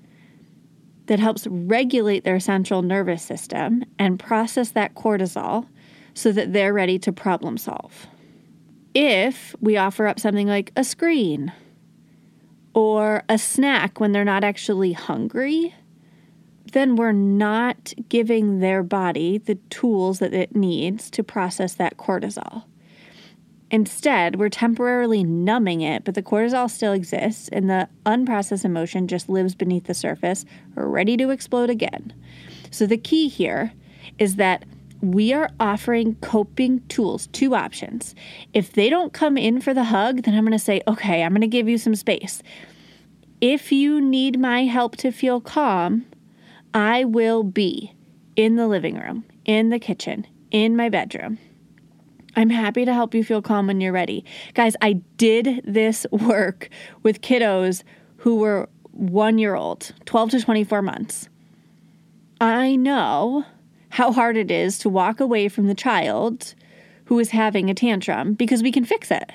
that 1.08 1.18
helps 1.18 1.46
regulate 1.46 2.24
their 2.24 2.40
central 2.40 2.80
nervous 2.80 3.22
system 3.22 3.84
and 3.98 4.18
process 4.18 4.70
that 4.70 4.94
cortisol 4.94 5.68
so 6.14 6.32
that 6.32 6.54
they're 6.54 6.72
ready 6.72 6.98
to 7.00 7.12
problem 7.12 7.58
solve. 7.58 8.06
If 8.94 9.54
we 9.60 9.76
offer 9.76 10.06
up 10.06 10.18
something 10.18 10.48
like 10.48 10.72
a 10.74 10.84
screen 10.84 11.52
or 12.74 13.22
a 13.28 13.38
snack 13.38 14.00
when 14.00 14.12
they're 14.12 14.24
not 14.24 14.44
actually 14.44 14.92
hungry, 14.92 15.74
then 16.72 16.96
we're 16.96 17.12
not 17.12 17.92
giving 18.08 18.60
their 18.60 18.82
body 18.82 19.38
the 19.38 19.56
tools 19.70 20.18
that 20.20 20.32
it 20.32 20.56
needs 20.56 21.10
to 21.10 21.22
process 21.22 21.74
that 21.74 21.96
cortisol. 21.96 22.64
Instead, 23.70 24.36
we're 24.36 24.50
temporarily 24.50 25.24
numbing 25.24 25.80
it, 25.80 26.04
but 26.04 26.14
the 26.14 26.22
cortisol 26.22 26.70
still 26.70 26.92
exists 26.92 27.48
and 27.48 27.70
the 27.70 27.88
unprocessed 28.04 28.66
emotion 28.66 29.08
just 29.08 29.30
lives 29.30 29.54
beneath 29.54 29.84
the 29.84 29.94
surface, 29.94 30.44
ready 30.74 31.16
to 31.16 31.30
explode 31.30 31.70
again. 31.70 32.12
So, 32.70 32.86
the 32.86 32.98
key 32.98 33.28
here 33.28 33.72
is 34.18 34.36
that 34.36 34.64
we 35.02 35.32
are 35.32 35.50
offering 35.58 36.14
coping 36.16 36.80
tools, 36.86 37.26
two 37.28 37.54
options. 37.54 38.14
If 38.54 38.72
they 38.72 38.88
don't 38.88 39.12
come 39.12 39.36
in 39.36 39.60
for 39.60 39.74
the 39.74 39.84
hug, 39.84 40.22
then 40.22 40.34
I'm 40.34 40.44
going 40.44 40.52
to 40.52 40.58
say, 40.58 40.80
okay, 40.86 41.22
I'm 41.22 41.32
going 41.32 41.42
to 41.42 41.48
give 41.48 41.68
you 41.68 41.76
some 41.76 41.96
space. 41.96 42.42
If 43.40 43.72
you 43.72 44.00
need 44.00 44.38
my 44.38 44.64
help 44.64 44.96
to 44.98 45.10
feel 45.10 45.40
calm, 45.40 46.06
I 46.72 47.04
will 47.04 47.42
be 47.42 47.92
in 48.36 48.54
the 48.54 48.68
living 48.68 48.96
room, 48.96 49.24
in 49.44 49.70
the 49.70 49.80
kitchen, 49.80 50.26
in 50.52 50.76
my 50.76 50.88
bedroom. 50.88 51.38
I'm 52.36 52.50
happy 52.50 52.84
to 52.84 52.94
help 52.94 53.14
you 53.14 53.24
feel 53.24 53.42
calm 53.42 53.66
when 53.66 53.80
you're 53.80 53.92
ready. 53.92 54.24
Guys, 54.54 54.76
I 54.80 54.94
did 55.16 55.62
this 55.64 56.06
work 56.12 56.70
with 57.02 57.20
kiddos 57.20 57.82
who 58.18 58.36
were 58.36 58.68
one 58.92 59.38
year 59.38 59.56
old, 59.56 59.92
12 60.06 60.30
to 60.30 60.40
24 60.40 60.80
months. 60.80 61.28
I 62.40 62.76
know 62.76 63.44
how 63.92 64.10
hard 64.10 64.38
it 64.38 64.50
is 64.50 64.78
to 64.78 64.88
walk 64.88 65.20
away 65.20 65.48
from 65.50 65.66
the 65.66 65.74
child 65.74 66.54
who 67.04 67.18
is 67.18 67.28
having 67.28 67.68
a 67.68 67.74
tantrum 67.74 68.32
because 68.32 68.62
we 68.62 68.72
can 68.72 68.86
fix 68.86 69.10
it. 69.10 69.32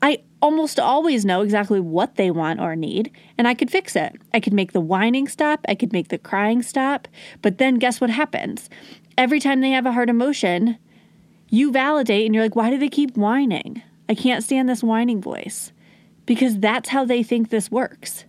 I 0.00 0.22
almost 0.40 0.80
always 0.80 1.26
know 1.26 1.42
exactly 1.42 1.78
what 1.78 2.14
they 2.14 2.30
want 2.30 2.58
or 2.58 2.74
need, 2.74 3.10
and 3.36 3.46
I 3.46 3.52
could 3.52 3.70
fix 3.70 3.94
it. 3.94 4.14
I 4.32 4.40
could 4.40 4.54
make 4.54 4.72
the 4.72 4.80
whining 4.80 5.28
stop, 5.28 5.60
I 5.68 5.74
could 5.74 5.92
make 5.92 6.08
the 6.08 6.16
crying 6.16 6.62
stop, 6.62 7.06
but 7.42 7.58
then 7.58 7.74
guess 7.74 8.00
what 8.00 8.08
happens? 8.08 8.70
Every 9.18 9.40
time 9.40 9.60
they 9.60 9.72
have 9.72 9.84
a 9.84 9.92
hard 9.92 10.08
emotion, 10.08 10.78
you 11.50 11.70
validate 11.70 12.24
and 12.24 12.34
you're 12.34 12.44
like, 12.44 12.56
why 12.56 12.70
do 12.70 12.78
they 12.78 12.88
keep 12.88 13.14
whining? 13.14 13.82
I 14.08 14.14
can't 14.14 14.42
stand 14.42 14.70
this 14.70 14.82
whining 14.82 15.20
voice. 15.20 15.72
Because 16.24 16.60
that's 16.60 16.88
how 16.88 17.04
they 17.04 17.22
think 17.22 17.50
this 17.50 17.70
works. 17.70 18.24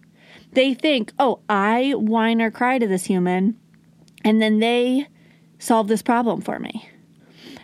They 0.51 0.73
think, 0.73 1.13
oh, 1.17 1.39
I 1.47 1.93
whine 1.95 2.41
or 2.41 2.51
cry 2.51 2.79
to 2.79 2.87
this 2.87 3.05
human, 3.05 3.57
and 4.25 4.41
then 4.41 4.59
they 4.59 5.07
solve 5.59 5.87
this 5.87 6.01
problem 6.01 6.41
for 6.41 6.59
me. 6.59 6.89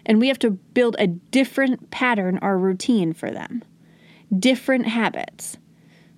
And 0.06 0.20
we 0.20 0.28
have 0.28 0.40
to 0.40 0.52
build 0.52 0.96
a 1.00 1.08
different 1.08 1.92
pattern 1.92 2.40
or 2.42 2.58
routine 2.58 3.14
for 3.14 3.32
them, 3.32 3.64
different 4.38 4.88
habits, 4.88 5.58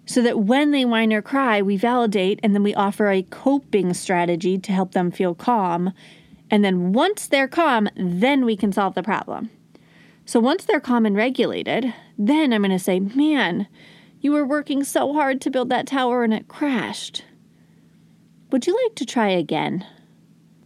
so 0.06 0.22
that 0.22 0.40
when 0.40 0.72
they 0.72 0.86
whine 0.86 1.14
or 1.14 1.22
cry, 1.22 1.62
we 1.62 1.78
validate 1.78 2.40
and 2.44 2.54
then 2.54 2.64
we 2.64 2.74
offer 2.76 3.10
a 3.10 3.24
coping 3.24 3.94
strategy 3.94 4.58
to 4.58 4.72
help 4.72 4.92
them 4.92 5.12
feel 5.12 5.36
calm. 5.36 5.94
And 6.52 6.64
then 6.64 6.94
once 6.94 7.28
they're 7.28 7.48
calm, 7.48 7.90
then 7.96 8.46
we 8.46 8.56
can 8.56 8.72
solve 8.72 8.96
the 8.96 9.04
problem. 9.04 9.50
So 10.26 10.40
once 10.40 10.66
they're 10.66 10.80
calm 10.80 11.06
and 11.06 11.16
regulated, 11.16 11.94
then 12.18 12.54
I'm 12.54 12.62
going 12.62 12.72
to 12.72 12.80
say, 12.80 13.00
man, 13.00 13.68
you 14.22 14.32
were 14.32 14.46
working 14.46 14.84
so 14.84 15.14
hard 15.14 15.42
to 15.42 15.52
build 15.52 15.70
that 15.70 15.88
tower 15.88 16.24
and 16.24 16.34
it 16.34 16.48
crashed. 16.48 17.24
Would 18.52 18.66
you 18.66 18.78
like 18.84 18.96
to 18.96 19.06
try 19.06 19.30
again? 19.30 19.86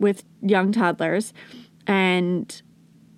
with 0.00 0.24
young 0.42 0.72
toddlers, 0.72 1.32
and 1.86 2.62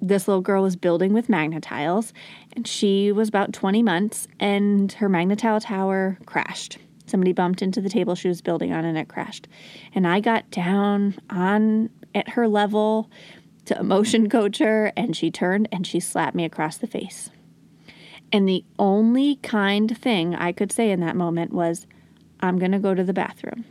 this 0.03 0.29
little 0.29 0.43
girl 0.43 0.63
was 0.63 0.77
building 0.77 1.15
with 1.15 1.29
Magna-Tiles, 1.29 2.13
and 2.55 2.67
she 2.67 3.13
was 3.13 3.29
about 3.29 3.53
20 3.53 3.83
months, 3.83 4.29
and 4.41 4.93
her 4.93 5.09
Magna-Tile 5.09 5.61
tower 5.61 6.19
crashed. 6.27 6.77
Somebody 7.07 7.33
bumped 7.33 7.63
into 7.63 7.81
the 7.81 7.89
table 7.89 8.15
she 8.15 8.29
was 8.29 8.43
building 8.43 8.73
on, 8.73 8.85
and 8.85 8.99
it 8.99 9.09
crashed. 9.09 9.49
And 9.95 10.07
I 10.07 10.21
got 10.21 10.51
down 10.51 11.15
on 11.31 11.91
at 12.15 12.31
her 12.31 12.49
level 12.49 13.11
to 13.67 13.79
emotion 13.79 14.29
coach 14.31 14.59
her, 14.59 14.93
and 14.97 15.17
she 15.17 15.31
turned 15.31 15.69
and 15.71 15.87
she 15.87 16.01
slapped 16.01 16.35
me 16.35 16.45
across 16.45 16.77
the 16.77 16.87
face. 16.87 17.31
And 18.33 18.49
the 18.49 18.65
only 18.79 19.37
kind 19.37 19.97
thing 19.97 20.35
I 20.35 20.53
could 20.53 20.73
say 20.73 20.91
in 20.91 21.01
that 21.01 21.17
moment 21.17 21.53
was, 21.53 21.87
I'm 22.41 22.59
going 22.59 22.73
to 22.73 22.79
go 22.79 22.95
to 22.95 23.05
the 23.05 23.13
bathroom. 23.13 23.65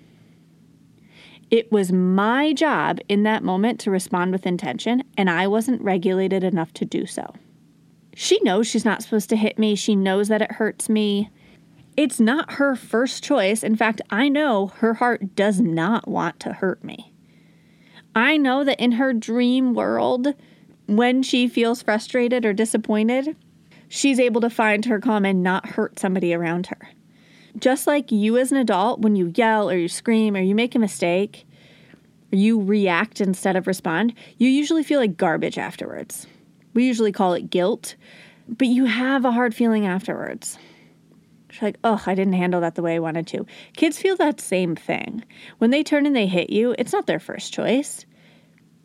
It 1.51 1.69
was 1.69 1.91
my 1.91 2.53
job 2.53 2.99
in 3.09 3.23
that 3.23 3.43
moment 3.43 3.81
to 3.81 3.91
respond 3.91 4.31
with 4.31 4.45
intention, 4.45 5.03
and 5.17 5.29
I 5.29 5.47
wasn't 5.47 5.81
regulated 5.81 6.45
enough 6.45 6.73
to 6.75 6.85
do 6.85 7.05
so. 7.05 7.33
She 8.15 8.39
knows 8.41 8.67
she's 8.67 8.85
not 8.85 9.03
supposed 9.03 9.29
to 9.29 9.35
hit 9.35 9.59
me, 9.59 9.75
she 9.75 9.93
knows 9.93 10.29
that 10.29 10.41
it 10.41 10.53
hurts 10.53 10.87
me. 10.87 11.29
It's 11.97 12.21
not 12.21 12.53
her 12.53 12.77
first 12.77 13.21
choice. 13.21 13.63
In 13.63 13.75
fact, 13.75 14.01
I 14.09 14.29
know 14.29 14.67
her 14.77 14.95
heart 14.95 15.35
does 15.35 15.59
not 15.59 16.07
want 16.07 16.39
to 16.39 16.53
hurt 16.53 16.85
me. 16.85 17.13
I 18.15 18.37
know 18.37 18.63
that 18.63 18.79
in 18.79 18.93
her 18.93 19.13
dream 19.13 19.73
world, 19.73 20.33
when 20.85 21.21
she 21.21 21.49
feels 21.49 21.83
frustrated 21.83 22.45
or 22.45 22.53
disappointed, 22.53 23.35
she's 23.89 24.21
able 24.21 24.39
to 24.41 24.49
find 24.49 24.85
her 24.85 25.01
calm 25.01 25.25
and 25.25 25.43
not 25.43 25.65
hurt 25.71 25.99
somebody 25.99 26.33
around 26.33 26.67
her. 26.67 26.89
Just 27.57 27.87
like 27.87 28.11
you 28.11 28.37
as 28.37 28.51
an 28.51 28.57
adult, 28.57 29.01
when 29.01 29.15
you 29.15 29.31
yell 29.35 29.69
or 29.69 29.77
you 29.77 29.87
scream 29.87 30.35
or 30.35 30.41
you 30.41 30.55
make 30.55 30.75
a 30.75 30.79
mistake, 30.79 31.45
you 32.31 32.61
react 32.61 33.19
instead 33.21 33.55
of 33.55 33.67
respond, 33.67 34.13
you 34.37 34.49
usually 34.49 34.83
feel 34.83 34.99
like 34.99 35.17
garbage 35.17 35.57
afterwards. 35.57 36.27
We 36.73 36.85
usually 36.85 37.11
call 37.11 37.33
it 37.33 37.49
guilt, 37.49 37.95
but 38.47 38.67
you 38.67 38.85
have 38.85 39.25
a 39.25 39.31
hard 39.31 39.53
feeling 39.53 39.85
afterwards. 39.85 40.57
You're 41.51 41.67
like, 41.67 41.77
oh, 41.83 42.01
I 42.05 42.15
didn't 42.15 42.33
handle 42.33 42.61
that 42.61 42.75
the 42.75 42.81
way 42.81 42.95
I 42.95 42.99
wanted 42.99 43.27
to. 43.27 43.45
Kids 43.75 43.97
feel 43.97 44.15
that 44.15 44.39
same 44.39 44.75
thing. 44.75 45.23
When 45.57 45.71
they 45.71 45.83
turn 45.83 46.05
and 46.05 46.15
they 46.15 46.27
hit 46.27 46.49
you, 46.49 46.73
it's 46.79 46.93
not 46.93 47.07
their 47.07 47.19
first 47.19 47.53
choice. 47.53 48.05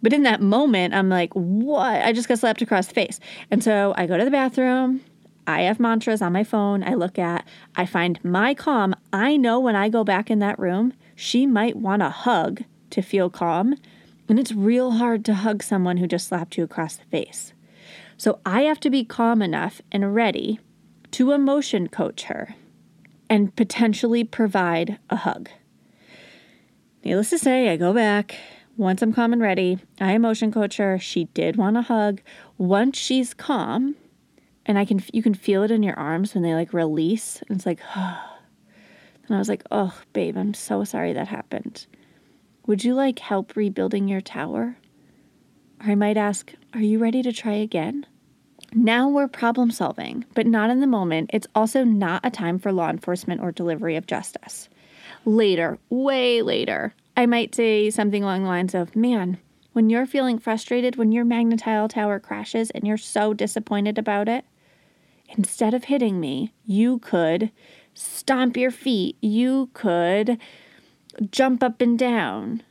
But 0.03 0.13
in 0.13 0.25
that 0.25 0.43
moment, 0.43 0.95
I'm 0.95 1.09
like, 1.09 1.33
what? 1.35 2.03
I 2.03 2.13
just 2.13 2.29
got 2.29 2.39
slapped 2.39 2.63
across 2.63 2.89
the 2.89 2.95
face. 2.95 3.21
And 3.51 3.63
so 3.63 3.95
I 3.97 4.07
go 4.07 4.19
to 4.19 4.25
the 4.25 4.31
bathroom, 4.31 5.01
I 5.47 5.63
have 5.63 5.79
mantras 5.79 6.23
on 6.23 6.33
my 6.33 6.45
phone 6.45 6.83
I 6.83 6.95
look 6.95 7.19
at. 7.19 7.47
I 7.77 7.87
find 7.87 8.23
my 8.25 8.55
calm. 8.55 8.95
I 9.13 9.37
know 9.37 9.61
when 9.61 9.77
I 9.77 9.89
go 9.89 10.05
back 10.05 10.31
in 10.31 10.41
that 10.41 10.59
room, 10.59 10.93
she 11.15 11.47
might 11.47 11.77
want 11.77 12.03
a 12.03 12.11
hug 12.11 12.65
to 12.91 13.03
feel 13.03 13.31
calm. 13.31 13.77
And 14.29 14.39
it's 14.41 14.53
real 14.53 14.93
hard 14.93 15.25
to 15.27 15.35
hug 15.35 15.63
someone 15.63 15.99
who 15.99 16.09
just 16.09 16.29
slapped 16.29 16.59
you 16.59 16.65
across 16.65 16.97
the 16.97 17.05
face. 17.05 17.53
So 18.17 18.41
I 18.45 18.63
have 18.63 18.81
to 18.81 18.91
be 18.91 19.05
calm 19.05 19.41
enough 19.41 19.81
and 19.93 20.15
ready 20.15 20.59
to 21.13 21.33
emotion 21.33 21.89
coach 21.89 22.25
her 22.25 22.55
and 23.31 23.55
potentially 23.55 24.25
provide 24.25 24.99
a 25.11 25.17
hug. 25.17 25.49
Needless 27.05 27.31
to 27.31 27.39
say, 27.39 27.69
I 27.69 27.77
go 27.77 27.93
back. 27.93 28.37
Once 28.77 29.01
I'm 29.01 29.13
calm 29.13 29.33
and 29.33 29.41
ready, 29.41 29.79
I 30.01 30.13
emotion 30.13 30.53
coach 30.53 30.77
her. 30.79 30.99
She 30.99 31.25
did 31.27 31.57
want 31.57 31.77
a 31.77 31.83
hug. 31.83 32.21
Once 32.59 32.99
she's 32.99 33.33
calm, 33.33 33.95
and 34.67 34.79
I 34.79 34.85
can 34.85 35.03
you 35.13 35.23
can 35.23 35.35
feel 35.35 35.63
it 35.63 35.71
in 35.71 35.83
your 35.83 35.99
arms 35.99 36.35
when 36.35 36.43
they 36.43 36.55
like 36.55 36.75
release 36.75 37.43
and 37.49 37.57
it's 37.57 37.67
like 37.67 37.81
oh. 37.97 38.33
and 39.27 39.35
I 39.35 39.39
was 39.39 39.49
like 39.49 39.63
oh 39.71 39.97
babe 40.13 40.37
I'm 40.37 40.55
so 40.55 40.85
sorry 40.85 41.13
that 41.15 41.29
happened. 41.29 41.87
Would 42.67 42.85
you 42.85 42.95
like 42.95 43.21
help 43.21 43.57
rebuilding 43.57 44.09
your 44.09 44.21
tower? 44.21 44.77
Or 45.81 45.91
I 45.91 45.95
might 45.95 46.17
ask 46.17 46.53
are 46.75 46.81
you 46.81 46.99
ready 46.99 47.23
to 47.23 47.33
try 47.33 47.55
again? 47.55 48.05
Now 48.73 49.09
we're 49.09 49.29
problem 49.29 49.71
solving 49.71 50.25
but 50.35 50.47
not 50.47 50.71
in 50.71 50.81
the 50.81 50.87
moment. 50.87 51.31
It's 51.33 51.47
also 51.55 51.85
not 51.85 52.27
a 52.27 52.31
time 52.31 52.59
for 52.59 52.73
law 52.73 52.91
enforcement 52.91 53.41
or 53.41 53.53
delivery 53.53 53.97
of 53.97 54.07
justice. 54.07 54.69
Later 55.25 55.79
way 55.89 56.43
later 56.43 56.93
I 57.17 57.27
might 57.27 57.55
say 57.55 57.89
something 57.91 58.23
along 58.23 58.43
the 58.43 58.49
lines 58.49 58.75
of 58.75 58.97
man 58.97 59.39
when 59.73 59.91
you're 59.91 60.07
feeling 60.07 60.39
frustrated 60.39 60.97
when 60.97 61.13
your 61.13 61.25
Magna-Tile 61.25 61.89
tower 61.89 62.19
crashes 62.19 62.71
and 62.71 62.87
you're 62.87 62.97
so 62.97 63.35
disappointed 63.35 63.99
about 63.99 64.27
it 64.27 64.45
instead 65.31 65.75
of 65.75 65.85
hitting 65.85 66.21
me, 66.21 66.53
you 66.65 66.99
could 66.99 67.51
stomp 67.95 68.57
your 68.57 68.71
feet. 68.71 69.17
You 69.21 69.71
could 69.73 70.39
jump 71.31 71.63
up 71.63 71.81
and 71.81 71.99
down. 71.99 72.63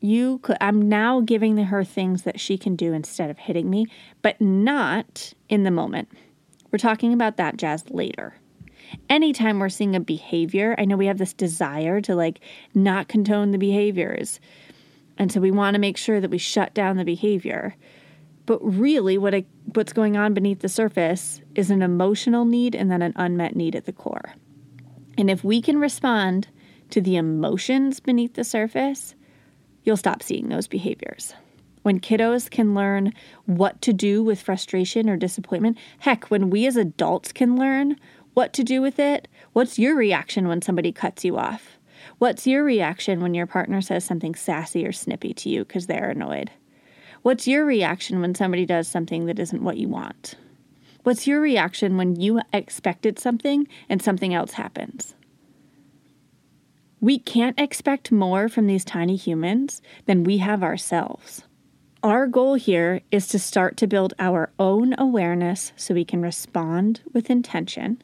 You 0.00 0.38
could 0.38 0.58
I'm 0.60 0.88
now 0.88 1.20
giving 1.20 1.56
her 1.56 1.84
things 1.84 2.22
that 2.22 2.40
she 2.40 2.58
can 2.58 2.76
do 2.76 2.92
instead 2.92 3.30
of 3.30 3.38
hitting 3.38 3.70
me, 3.70 3.86
but 4.20 4.40
not 4.40 5.32
in 5.48 5.62
the 5.62 5.70
moment. 5.70 6.08
We're 6.70 6.78
talking 6.78 7.12
about 7.12 7.36
that 7.36 7.56
jazz 7.56 7.88
later. 7.88 8.34
Anytime 9.08 9.58
we're 9.58 9.68
seeing 9.68 9.96
a 9.96 10.00
behavior, 10.00 10.74
I 10.76 10.84
know 10.84 10.96
we 10.96 11.06
have 11.06 11.18
this 11.18 11.32
desire 11.32 12.00
to 12.02 12.14
like 12.14 12.40
not 12.74 13.08
condone 13.08 13.50
the 13.50 13.58
behaviors. 13.58 14.40
And 15.16 15.30
so 15.32 15.40
we 15.40 15.50
want 15.50 15.74
to 15.74 15.80
make 15.80 15.96
sure 15.96 16.20
that 16.20 16.30
we 16.30 16.38
shut 16.38 16.74
down 16.74 16.96
the 16.96 17.04
behavior. 17.04 17.76
But 18.46 18.58
really, 18.62 19.16
what 19.16 19.34
what's 19.72 19.92
going 19.92 20.16
on 20.16 20.34
beneath 20.34 20.60
the 20.60 20.68
surface 20.68 21.40
is 21.54 21.70
an 21.70 21.82
emotional 21.82 22.44
need 22.44 22.74
and 22.74 22.90
then 22.90 23.02
an 23.02 23.14
unmet 23.16 23.56
need 23.56 23.74
at 23.74 23.86
the 23.86 23.92
core. 23.92 24.34
And 25.16 25.30
if 25.30 25.44
we 25.44 25.62
can 25.62 25.78
respond 25.78 26.48
to 26.90 27.00
the 27.00 27.16
emotions 27.16 28.00
beneath 28.00 28.34
the 28.34 28.44
surface, 28.44 29.14
you'll 29.84 29.96
stop 29.96 30.22
seeing 30.22 30.48
those 30.48 30.66
behaviors. 30.66 31.34
When 31.82 32.00
kiddos 32.00 32.50
can 32.50 32.74
learn 32.74 33.12
what 33.44 33.80
to 33.82 33.92
do 33.92 34.22
with 34.22 34.40
frustration 34.40 35.08
or 35.08 35.16
disappointment, 35.16 35.78
heck, 35.98 36.30
when 36.30 36.50
we 36.50 36.66
as 36.66 36.76
adults 36.76 37.32
can 37.32 37.56
learn 37.56 37.96
what 38.32 38.52
to 38.54 38.64
do 38.64 38.80
with 38.80 38.98
it, 38.98 39.28
what's 39.52 39.78
your 39.78 39.94
reaction 39.94 40.48
when 40.48 40.62
somebody 40.62 40.92
cuts 40.92 41.24
you 41.24 41.36
off? 41.36 41.78
What's 42.18 42.46
your 42.46 42.64
reaction 42.64 43.20
when 43.20 43.34
your 43.34 43.46
partner 43.46 43.80
says 43.80 44.04
something 44.04 44.34
sassy 44.34 44.86
or 44.86 44.92
snippy 44.92 45.34
to 45.34 45.48
you 45.48 45.64
because 45.64 45.86
they're 45.86 46.10
annoyed? 46.10 46.50
What's 47.24 47.48
your 47.48 47.64
reaction 47.64 48.20
when 48.20 48.34
somebody 48.34 48.66
does 48.66 48.86
something 48.86 49.24
that 49.24 49.38
isn't 49.38 49.64
what 49.64 49.78
you 49.78 49.88
want? 49.88 50.34
What's 51.04 51.26
your 51.26 51.40
reaction 51.40 51.96
when 51.96 52.20
you 52.20 52.42
expected 52.52 53.18
something 53.18 53.66
and 53.88 54.02
something 54.02 54.34
else 54.34 54.52
happens? 54.52 55.14
We 57.00 57.18
can't 57.18 57.58
expect 57.58 58.12
more 58.12 58.50
from 58.50 58.66
these 58.66 58.84
tiny 58.84 59.16
humans 59.16 59.80
than 60.04 60.24
we 60.24 60.36
have 60.36 60.62
ourselves. 60.62 61.44
Our 62.02 62.26
goal 62.26 62.56
here 62.56 63.00
is 63.10 63.26
to 63.28 63.38
start 63.38 63.78
to 63.78 63.86
build 63.86 64.12
our 64.18 64.50
own 64.58 64.94
awareness 64.98 65.72
so 65.76 65.94
we 65.94 66.04
can 66.04 66.20
respond 66.20 67.00
with 67.14 67.30
intention 67.30 68.02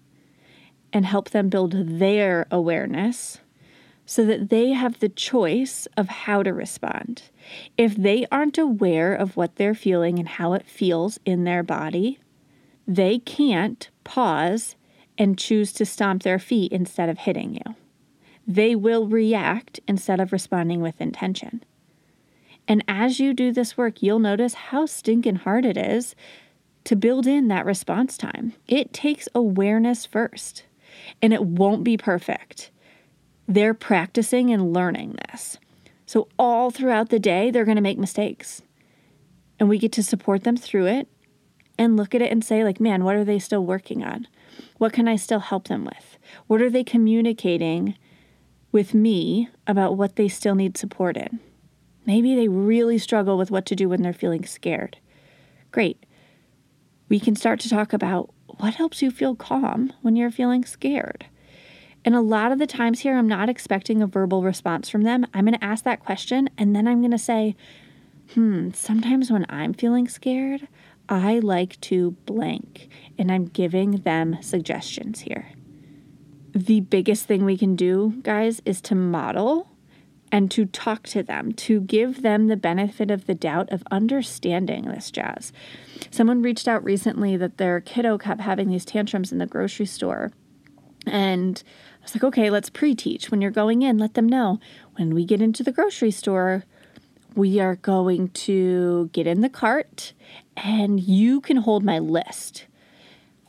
and 0.94 1.04
help 1.04 1.28
them 1.28 1.50
build 1.50 1.74
their 1.98 2.46
awareness 2.50 3.36
so 4.10 4.24
that 4.24 4.50
they 4.50 4.70
have 4.70 4.98
the 4.98 5.08
choice 5.08 5.86
of 5.96 6.08
how 6.08 6.42
to 6.42 6.52
respond. 6.52 7.22
If 7.78 7.94
they 7.94 8.26
aren't 8.32 8.58
aware 8.58 9.14
of 9.14 9.36
what 9.36 9.54
they're 9.54 9.72
feeling 9.72 10.18
and 10.18 10.26
how 10.26 10.52
it 10.54 10.66
feels 10.66 11.20
in 11.24 11.44
their 11.44 11.62
body, 11.62 12.18
they 12.88 13.20
can't 13.20 13.88
pause 14.02 14.74
and 15.16 15.38
choose 15.38 15.72
to 15.74 15.86
stomp 15.86 16.24
their 16.24 16.40
feet 16.40 16.72
instead 16.72 17.08
of 17.08 17.18
hitting 17.18 17.54
you. 17.54 17.76
They 18.48 18.74
will 18.74 19.06
react 19.06 19.78
instead 19.86 20.18
of 20.18 20.32
responding 20.32 20.80
with 20.80 21.00
intention. 21.00 21.62
And 22.66 22.82
as 22.88 23.20
you 23.20 23.32
do 23.32 23.52
this 23.52 23.78
work, 23.78 24.02
you'll 24.02 24.18
notice 24.18 24.54
how 24.54 24.86
stinking 24.86 25.36
hard 25.36 25.64
it 25.64 25.76
is 25.76 26.16
to 26.82 26.96
build 26.96 27.28
in 27.28 27.46
that 27.46 27.64
response 27.64 28.18
time. 28.18 28.54
It 28.66 28.92
takes 28.92 29.28
awareness 29.36 30.04
first, 30.04 30.64
and 31.22 31.32
it 31.32 31.44
won't 31.44 31.84
be 31.84 31.96
perfect. 31.96 32.72
They're 33.50 33.74
practicing 33.74 34.52
and 34.52 34.72
learning 34.72 35.16
this. 35.26 35.58
So, 36.06 36.28
all 36.38 36.70
throughout 36.70 37.08
the 37.08 37.18
day, 37.18 37.50
they're 37.50 37.64
going 37.64 37.74
to 37.74 37.82
make 37.82 37.98
mistakes. 37.98 38.62
And 39.58 39.68
we 39.68 39.76
get 39.76 39.90
to 39.92 40.04
support 40.04 40.44
them 40.44 40.56
through 40.56 40.86
it 40.86 41.08
and 41.76 41.96
look 41.96 42.14
at 42.14 42.22
it 42.22 42.30
and 42.30 42.44
say, 42.44 42.62
like, 42.62 42.78
man, 42.78 43.02
what 43.02 43.16
are 43.16 43.24
they 43.24 43.40
still 43.40 43.66
working 43.66 44.04
on? 44.04 44.28
What 44.78 44.92
can 44.92 45.08
I 45.08 45.16
still 45.16 45.40
help 45.40 45.66
them 45.66 45.84
with? 45.84 46.16
What 46.46 46.62
are 46.62 46.70
they 46.70 46.84
communicating 46.84 47.96
with 48.70 48.94
me 48.94 49.48
about 49.66 49.96
what 49.96 50.14
they 50.14 50.28
still 50.28 50.54
need 50.54 50.78
support 50.78 51.16
in? 51.16 51.40
Maybe 52.06 52.36
they 52.36 52.46
really 52.46 52.98
struggle 52.98 53.36
with 53.36 53.50
what 53.50 53.66
to 53.66 53.74
do 53.74 53.88
when 53.88 54.02
they're 54.02 54.12
feeling 54.12 54.46
scared. 54.46 54.98
Great. 55.72 56.06
We 57.08 57.18
can 57.18 57.34
start 57.34 57.58
to 57.60 57.68
talk 57.68 57.92
about 57.92 58.32
what 58.58 58.74
helps 58.74 59.02
you 59.02 59.10
feel 59.10 59.34
calm 59.34 59.92
when 60.02 60.14
you're 60.14 60.30
feeling 60.30 60.64
scared. 60.64 61.26
And 62.04 62.14
a 62.14 62.20
lot 62.20 62.52
of 62.52 62.58
the 62.58 62.66
times 62.66 63.00
here, 63.00 63.16
I'm 63.16 63.28
not 63.28 63.48
expecting 63.48 64.00
a 64.00 64.06
verbal 64.06 64.42
response 64.42 64.88
from 64.88 65.02
them. 65.02 65.26
I'm 65.34 65.44
going 65.44 65.58
to 65.58 65.64
ask 65.64 65.84
that 65.84 66.00
question 66.00 66.48
and 66.56 66.74
then 66.74 66.88
I'm 66.88 67.00
going 67.00 67.10
to 67.10 67.18
say, 67.18 67.56
hmm, 68.34 68.70
sometimes 68.72 69.30
when 69.30 69.44
I'm 69.48 69.74
feeling 69.74 70.08
scared, 70.08 70.66
I 71.08 71.40
like 71.40 71.80
to 71.82 72.12
blank. 72.24 72.88
And 73.18 73.30
I'm 73.30 73.46
giving 73.46 73.98
them 73.98 74.38
suggestions 74.40 75.20
here. 75.20 75.52
The 76.54 76.80
biggest 76.80 77.26
thing 77.26 77.44
we 77.44 77.58
can 77.58 77.76
do, 77.76 78.14
guys, 78.22 78.62
is 78.64 78.80
to 78.82 78.94
model 78.94 79.68
and 80.32 80.50
to 80.52 80.64
talk 80.64 81.04
to 81.08 81.22
them, 81.22 81.52
to 81.52 81.80
give 81.80 82.22
them 82.22 82.46
the 82.46 82.56
benefit 82.56 83.10
of 83.10 83.26
the 83.26 83.34
doubt 83.34 83.70
of 83.70 83.82
understanding 83.90 84.84
this 84.84 85.10
jazz. 85.10 85.52
Someone 86.10 86.42
reached 86.42 86.68
out 86.68 86.84
recently 86.84 87.36
that 87.36 87.58
their 87.58 87.80
kiddo 87.80 88.16
kept 88.16 88.40
having 88.40 88.68
these 88.68 88.84
tantrums 88.84 89.32
in 89.32 89.38
the 89.38 89.46
grocery 89.46 89.86
store. 89.86 90.32
And 91.06 91.62
I 92.00 92.02
was 92.02 92.14
like, 92.14 92.24
okay, 92.24 92.50
let's 92.50 92.70
pre 92.70 92.94
teach. 92.94 93.30
When 93.30 93.40
you're 93.40 93.50
going 93.50 93.82
in, 93.82 93.98
let 93.98 94.14
them 94.14 94.28
know. 94.28 94.60
When 94.96 95.14
we 95.14 95.24
get 95.24 95.42
into 95.42 95.62
the 95.62 95.72
grocery 95.72 96.10
store, 96.10 96.64
we 97.34 97.60
are 97.60 97.76
going 97.76 98.28
to 98.28 99.08
get 99.12 99.26
in 99.26 99.40
the 99.40 99.48
cart 99.48 100.12
and 100.56 101.00
you 101.00 101.40
can 101.40 101.58
hold 101.58 101.84
my 101.84 101.98
list. 101.98 102.66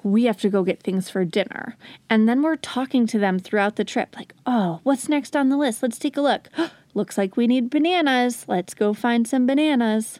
We 0.04 0.26
have 0.26 0.40
to 0.42 0.50
go 0.50 0.64
get 0.64 0.82
things 0.82 1.10
for 1.10 1.26
dinner. 1.26 1.76
And 2.10 2.28
then 2.28 2.42
we're 2.42 2.56
talking 2.56 3.06
to 3.08 3.20
them 3.20 3.38
throughout 3.38 3.76
the 3.76 3.84
trip, 3.84 4.16
like, 4.16 4.34
oh, 4.48 4.80
what's 4.84 5.08
next 5.08 5.36
on 5.36 5.50
the 5.50 5.58
list? 5.58 5.84
Let's 5.84 6.00
take 6.00 6.18
a 6.18 6.22
look. 6.22 6.50
Looks 6.94 7.18
like 7.18 7.38
we 7.38 7.48
need 7.48 7.70
bananas. 7.70 8.46
Let's 8.48 8.74
go 8.74 8.94
find 8.94 9.28
some 9.28 9.46
bananas. 9.46 10.20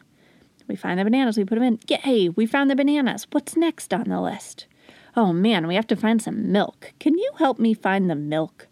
We 0.68 0.76
find 0.76 0.98
the 0.98 1.04
bananas, 1.04 1.36
we 1.36 1.44
put 1.44 1.56
them 1.56 1.64
in. 1.64 1.80
Yay, 1.88 2.28
we 2.30 2.46
found 2.46 2.70
the 2.70 2.76
bananas. 2.76 3.26
What's 3.30 3.56
next 3.56 3.92
on 3.92 4.04
the 4.04 4.20
list? 4.20 4.66
Oh 5.14 5.32
man, 5.32 5.66
we 5.66 5.74
have 5.74 5.86
to 5.88 5.96
find 5.96 6.22
some 6.22 6.50
milk. 6.50 6.92
Can 6.98 7.18
you 7.18 7.30
help 7.38 7.58
me 7.58 7.74
find 7.74 8.08
the 8.08 8.14
milk? 8.14 8.68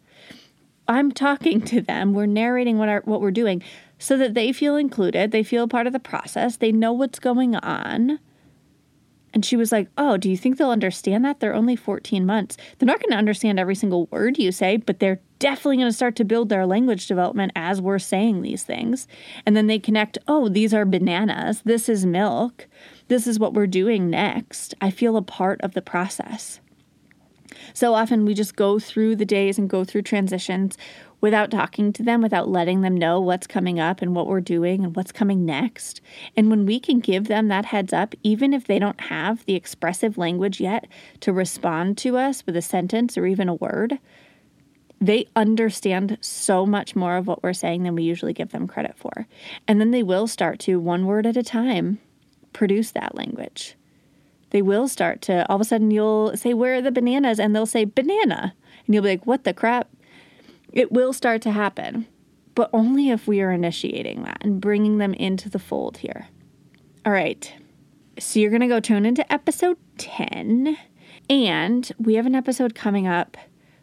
I'm 0.88 1.12
talking 1.12 1.61
to 1.62 1.80
them. 1.80 2.14
We're 2.14 2.26
narrating 2.26 2.78
what 2.78 2.88
our, 2.88 3.03
what 3.05 3.20
we're 3.20 3.30
doing 3.30 3.62
so 3.99 4.16
that 4.16 4.34
they 4.34 4.53
feel 4.53 4.76
included, 4.76 5.30
they 5.30 5.43
feel 5.43 5.68
part 5.68 5.86
of 5.86 5.93
the 5.93 6.01
process, 6.01 6.57
they 6.57 6.72
know 6.72 6.93
what's 6.93 7.18
going 7.18 7.55
on. 7.57 8.18
And 9.32 9.45
she 9.45 9.57
was 9.57 9.70
like, 9.70 9.88
Oh, 9.97 10.16
do 10.16 10.28
you 10.28 10.36
think 10.36 10.57
they'll 10.57 10.70
understand 10.70 11.24
that? 11.24 11.38
They're 11.38 11.55
only 11.55 11.76
14 11.76 12.26
months. 12.26 12.57
They're 12.78 12.86
not 12.86 12.99
going 12.99 13.12
to 13.12 13.16
understand 13.16 13.61
every 13.61 13.76
single 13.76 14.07
word 14.07 14.38
you 14.38 14.51
say, 14.51 14.78
but 14.78 14.99
they're 14.99 15.20
definitely 15.38 15.76
going 15.76 15.88
to 15.88 15.93
start 15.93 16.16
to 16.16 16.24
build 16.24 16.49
their 16.49 16.66
language 16.66 17.07
development 17.07 17.53
as 17.55 17.80
we're 17.80 18.01
saying 18.01 18.43
these 18.43 18.64
things. 18.64 19.07
And 19.47 19.57
then 19.57 19.68
they 19.68 19.78
connect, 19.78 20.18
Oh, 20.26 20.49
these 20.49 20.74
are 20.74 20.84
bananas. 20.84 21.62
This 21.64 21.88
is 21.88 22.05
milk 22.05 22.66
this 23.11 23.26
is 23.26 23.40
what 23.40 23.54
we're 23.54 23.66
doing 23.66 24.08
next. 24.08 24.72
I 24.80 24.92
feel 24.92 25.16
a 25.16 25.22
part 25.22 25.61
of 25.62 25.74
the 25.74 25.82
process. 25.82 26.61
So 27.74 27.92
often 27.92 28.24
we 28.24 28.34
just 28.34 28.54
go 28.54 28.78
through 28.78 29.16
the 29.16 29.24
days 29.24 29.58
and 29.58 29.68
go 29.68 29.82
through 29.82 30.02
transitions 30.02 30.78
without 31.20 31.50
talking 31.50 31.92
to 31.94 32.04
them, 32.04 32.22
without 32.22 32.48
letting 32.48 32.82
them 32.82 32.96
know 32.96 33.20
what's 33.20 33.48
coming 33.48 33.80
up 33.80 34.00
and 34.00 34.14
what 34.14 34.28
we're 34.28 34.40
doing 34.40 34.84
and 34.84 34.94
what's 34.94 35.11
coming 35.11 35.44
next. 35.44 36.00
And 36.36 36.50
when 36.50 36.66
we 36.66 36.78
can 36.78 37.00
give 37.00 37.26
them 37.26 37.48
that 37.48 37.64
heads 37.64 37.92
up, 37.92 38.14
even 38.22 38.54
if 38.54 38.68
they 38.68 38.78
don't 38.78 39.00
have 39.00 39.44
the 39.44 39.56
expressive 39.56 40.16
language 40.16 40.61
yet 40.61 40.86
to 41.18 41.32
respond 41.32 41.98
to 41.98 42.16
us 42.16 42.46
with 42.46 42.56
a 42.56 42.62
sentence 42.62 43.18
or 43.18 43.26
even 43.26 43.48
a 43.48 43.54
word, 43.54 43.98
they 45.00 45.26
understand 45.34 46.16
so 46.20 46.64
much 46.64 46.94
more 46.94 47.16
of 47.16 47.26
what 47.26 47.42
we're 47.42 47.54
saying 47.54 47.82
than 47.82 47.96
we 47.96 48.04
usually 48.04 48.32
give 48.32 48.52
them 48.52 48.68
credit 48.68 48.96
for. 48.96 49.26
And 49.66 49.80
then 49.80 49.90
they 49.90 50.04
will 50.04 50.28
start 50.28 50.61
to, 50.61 50.78
one 50.78 51.06
word 51.06 51.26
at 51.26 51.36
a 51.36 51.42
time, 51.42 51.98
produce 52.53 52.92
that 52.92 53.14
language. 53.14 53.76
They 54.51 54.62
will 54.62 54.88
start 54.88 55.22
to, 55.22 55.48
all 55.48 55.57
of 55.57 55.61
a 55.61 55.64
sudden, 55.64 55.90
you'll 55.90 56.36
say, 56.36 56.55
Where 56.55 56.76
are 56.76 56.82
the 56.82 56.90
bananas? 56.90 57.38
And 57.38 57.55
they'll 57.55 57.66
say, 57.66 57.84
Banana. 57.84 58.55
And 58.86 58.94
you'll 58.94 59.05
be 59.05 59.11
like, 59.11 59.26
What 59.26 59.44
the 59.44 59.55
crap? 59.55 59.88
It 60.72 60.92
will 60.92 61.12
start 61.12 61.42
to 61.42 61.51
happen, 61.51 62.07
but 62.55 62.70
only 62.72 63.11
if 63.11 63.26
we 63.26 63.40
are 63.40 63.51
initiating 63.51 64.22
that 64.24 64.38
and 64.40 64.61
bringing 64.61 64.98
them 64.98 65.14
into 65.14 65.48
the 65.48 65.59
fold 65.59 65.98
here. 65.98 66.28
All 67.05 67.12
right. 67.12 67.53
So 68.18 68.38
you're 68.38 68.51
going 68.51 68.61
to 68.61 68.68
go 68.68 68.80
tune 68.80 69.07
into 69.07 69.30
episode 69.32 69.78
10. 69.98 70.76
And 71.28 71.90
we 71.98 72.14
have 72.14 72.26
an 72.26 72.34
episode 72.34 72.74
coming 72.74 73.07
up 73.07 73.36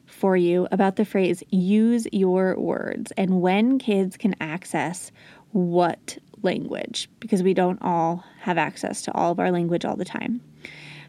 for 0.06 0.38
you 0.38 0.68
about 0.72 0.96
the 0.96 1.06
phrase 1.06 1.44
use 1.50 2.08
your 2.12 2.58
words 2.58 3.12
and 3.18 3.42
when 3.42 3.78
kids 3.78 4.18
can 4.18 4.36
access 4.42 5.12
what 5.52 6.18
language 6.42 7.10
because 7.20 7.44
we 7.44 7.54
don't 7.54 7.82
all 7.82 8.24
have 8.48 8.58
access 8.58 9.02
to 9.02 9.14
all 9.14 9.34
of 9.34 9.40
our 9.40 9.52
language 9.52 9.84
all 9.84 9.98
the 9.98 10.06
time. 10.06 10.40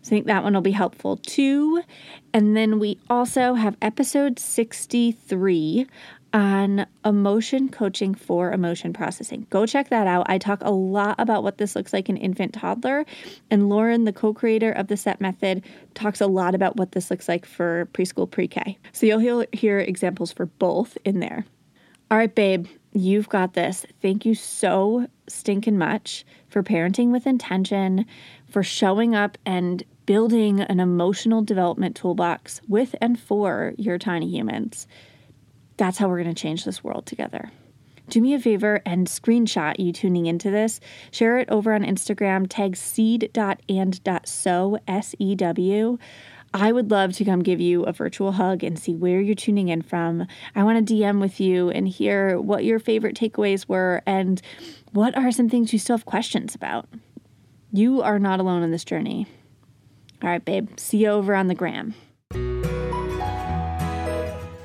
So 0.03 0.09
I 0.09 0.11
think 0.11 0.27
that 0.27 0.43
one 0.43 0.55
will 0.55 0.61
be 0.61 0.73
helpful 0.73 1.19
too. 1.19 1.83
And 2.35 2.57
then 2.57 2.81
we 2.81 2.99
also 3.09 3.55
have 3.55 3.77
episode 3.81 4.41
63 4.41 5.87
on 6.33 6.85
emotion 7.05 7.69
coaching 7.69 8.17
for 8.17 8.51
emotion 8.53 8.93
processing. 8.93 9.47
Go 9.51 9.67
check 9.67 9.89
that 9.91 10.09
out. 10.09 10.27
I 10.29 10.39
talk 10.39 10.61
a 10.63 10.73
lot 10.73 11.15
about 11.19 11.45
what 11.45 11.59
this 11.59 11.77
looks 11.77 11.93
like 11.93 12.09
in 12.09 12.17
infant 12.17 12.55
toddler, 12.55 13.07
and 13.51 13.69
Lauren, 13.69 14.05
the 14.05 14.13
co 14.13 14.35
creator 14.35 14.73
of 14.73 14.89
the 14.89 14.97
CEP 14.97 15.21
method, 15.21 15.63
talks 15.95 16.21
a 16.21 16.27
lot 16.27 16.57
about 16.57 16.77
what 16.77 16.93
this 16.93 17.11
looks 17.11 17.29
like 17.29 17.47
for 17.47 17.89
preschool 17.95 18.29
pre 18.31 18.49
K. 18.49 18.77
So 18.93 19.07
you'll 19.07 19.47
hear 19.53 19.79
examples 19.79 20.33
for 20.33 20.47
both 20.47 20.99
in 21.05 21.21
there. 21.21 21.47
All 22.11 22.19
right, 22.19 22.35
babe, 22.35 22.67
You've 22.93 23.29
got 23.29 23.55
this. 23.55 23.85
Thank 24.01 24.25
you 24.25 24.35
so 24.35 25.07
stinking 25.29 25.79
much 25.79 26.25
for 26.49 26.63
parenting 26.63 27.11
with 27.11 27.27
intention, 27.27 28.07
for 28.49 28.63
showing 28.63 29.15
up 29.15 29.37
and 29.45 29.83
building 30.07 30.63
an 30.63 30.81
emotional 30.81 31.43
development 31.43 31.95
toolbox 31.95 32.63
with 32.67 32.95
and 33.01 33.21
for 33.21 33.75
your 33.77 33.99
tiny 33.99 34.31
humans. 34.31 34.87
That's 35.77 35.99
how 35.99 36.09
we're 36.09 36.23
going 36.23 36.35
to 36.35 36.43
change 36.43 36.65
this 36.65 36.83
world 36.83 37.05
together. 37.05 37.53
Do 38.09 38.23
me 38.23 38.33
a 38.33 38.41
favor 38.41 38.81
and 38.87 39.07
screenshot 39.07 39.79
you 39.79 39.93
tuning 39.93 40.25
into 40.25 40.51
this. 40.51 40.81
Share 41.11 41.39
it 41.39 41.51
over 41.51 41.75
on 41.75 41.85
Instagram, 41.85 42.47
tag 42.49 42.75
seed.and.sew, 42.75 44.79
S 44.89 45.15
E 45.19 45.35
W. 45.35 45.99
I 46.55 46.73
would 46.73 46.91
love 46.91 47.13
to 47.15 47.25
come 47.25 47.43
give 47.43 47.61
you 47.61 47.85
a 47.85 47.93
virtual 47.93 48.33
hug 48.33 48.65
and 48.65 48.79
see 48.79 48.95
where 48.95 49.21
you're 49.21 49.35
tuning 49.35 49.69
in 49.69 49.83
from. 49.83 50.27
I 50.55 50.63
want 50.63 50.87
to 50.87 50.95
DM 50.95 51.21
with 51.21 51.41
you 51.41 51.71
and 51.71 51.87
hear 51.87 52.41
what 52.41 52.65
your 52.65 52.79
favorite 52.79 53.17
takeaways 53.17 53.69
were 53.69 54.03
and 54.07 54.41
what 54.93 55.17
are 55.17 55.31
some 55.31 55.49
things 55.49 55.73
you 55.73 55.79
still 55.79 55.97
have 55.97 56.07
questions 56.07 56.55
about. 56.55 56.89
You 57.73 58.01
are 58.03 58.19
not 58.19 58.41
alone 58.41 58.63
in 58.63 58.71
this 58.71 58.85
journey. 58.85 59.27
All 60.23 60.29
right, 60.31 60.45
babe. 60.45 60.79
See 60.79 60.99
you 60.99 61.09
over 61.09 61.35
on 61.35 61.49
the 61.49 61.55
gram. 61.55 61.95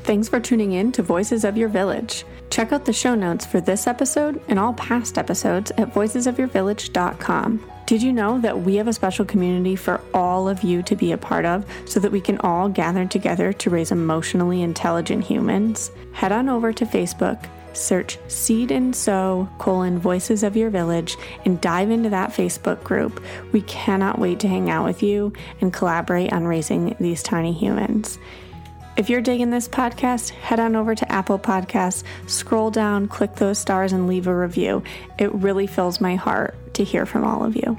Thanks 0.03 0.27
for 0.27 0.39
tuning 0.39 0.73
in 0.73 0.91
to 0.93 1.03
Voices 1.03 1.45
of 1.45 1.57
Your 1.57 1.69
Village. 1.69 2.25
Check 2.49 2.71
out 2.71 2.85
the 2.85 2.93
show 2.93 3.15
notes 3.15 3.45
for 3.45 3.61
this 3.61 3.87
episode 3.87 4.41
and 4.47 4.59
all 4.59 4.73
past 4.73 5.17
episodes 5.17 5.71
at 5.77 5.93
voicesofyourvillage.com. 5.93 7.72
Did 7.85 8.01
you 8.01 8.13
know 8.13 8.39
that 8.39 8.61
we 8.61 8.75
have 8.75 8.87
a 8.87 8.93
special 8.93 9.25
community 9.25 9.75
for 9.75 9.99
all 10.13 10.47
of 10.47 10.63
you 10.63 10.81
to 10.83 10.95
be 10.95 11.11
a 11.11 11.17
part 11.17 11.43
of 11.43 11.65
so 11.85 11.99
that 11.99 12.13
we 12.13 12.21
can 12.21 12.37
all 12.37 12.69
gather 12.69 13.05
together 13.05 13.51
to 13.51 13.69
raise 13.69 13.91
emotionally 13.91 14.61
intelligent 14.61 15.25
humans? 15.25 15.91
Head 16.13 16.31
on 16.31 16.47
over 16.47 16.71
to 16.71 16.85
Facebook, 16.85 17.45
search 17.73 18.17
Seed 18.29 18.71
and 18.71 18.95
Sew 18.95 19.49
colon 19.57 19.99
Voices 19.99 20.43
of 20.43 20.55
Your 20.55 20.69
Village, 20.69 21.17
and 21.43 21.59
dive 21.59 21.91
into 21.91 22.09
that 22.09 22.29
Facebook 22.29 22.81
group. 22.85 23.21
We 23.51 23.61
cannot 23.63 24.17
wait 24.17 24.39
to 24.39 24.47
hang 24.47 24.69
out 24.69 24.85
with 24.85 25.03
you 25.03 25.33
and 25.59 25.73
collaborate 25.73 26.31
on 26.31 26.45
raising 26.45 26.95
these 27.01 27.21
tiny 27.21 27.51
humans. 27.51 28.17
If 28.95 29.09
you're 29.09 29.21
digging 29.21 29.49
this 29.49 29.67
podcast, 29.67 30.29
head 30.29 30.59
on 30.59 30.77
over 30.77 30.95
to 30.95 31.11
Apple 31.11 31.39
Podcasts, 31.39 32.03
scroll 32.27 32.71
down, 32.71 33.09
click 33.09 33.35
those 33.35 33.57
stars, 33.57 33.91
and 33.91 34.07
leave 34.07 34.27
a 34.27 34.35
review. 34.35 34.83
It 35.17 35.33
really 35.33 35.67
fills 35.67 35.99
my 35.99 36.15
heart 36.15 36.55
to 36.73 36.83
hear 36.83 37.05
from 37.05 37.23
all 37.23 37.43
of 37.43 37.55
you. 37.55 37.77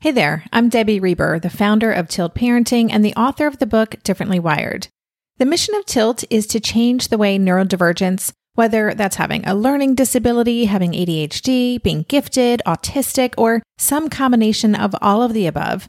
Hey 0.00 0.12
there, 0.12 0.44
I'm 0.52 0.68
Debbie 0.68 1.00
Reber, 1.00 1.40
the 1.40 1.50
founder 1.50 1.90
of 1.90 2.06
Tilt 2.06 2.34
Parenting 2.34 2.88
and 2.92 3.04
the 3.04 3.14
author 3.14 3.48
of 3.48 3.58
the 3.58 3.66
book 3.66 3.96
Differently 4.04 4.38
Wired. 4.38 4.86
The 5.38 5.44
mission 5.44 5.74
of 5.74 5.86
Tilt 5.86 6.22
is 6.30 6.46
to 6.48 6.60
change 6.60 7.08
the 7.08 7.18
way 7.18 7.36
neurodivergence, 7.36 8.32
whether 8.54 8.94
that's 8.94 9.16
having 9.16 9.44
a 9.44 9.56
learning 9.56 9.96
disability, 9.96 10.66
having 10.66 10.92
ADHD, 10.92 11.82
being 11.82 12.04
gifted, 12.08 12.62
autistic, 12.64 13.34
or 13.36 13.60
some 13.76 14.08
combination 14.08 14.74
of 14.76 14.94
all 15.02 15.22
of 15.22 15.32
the 15.32 15.46
above, 15.46 15.88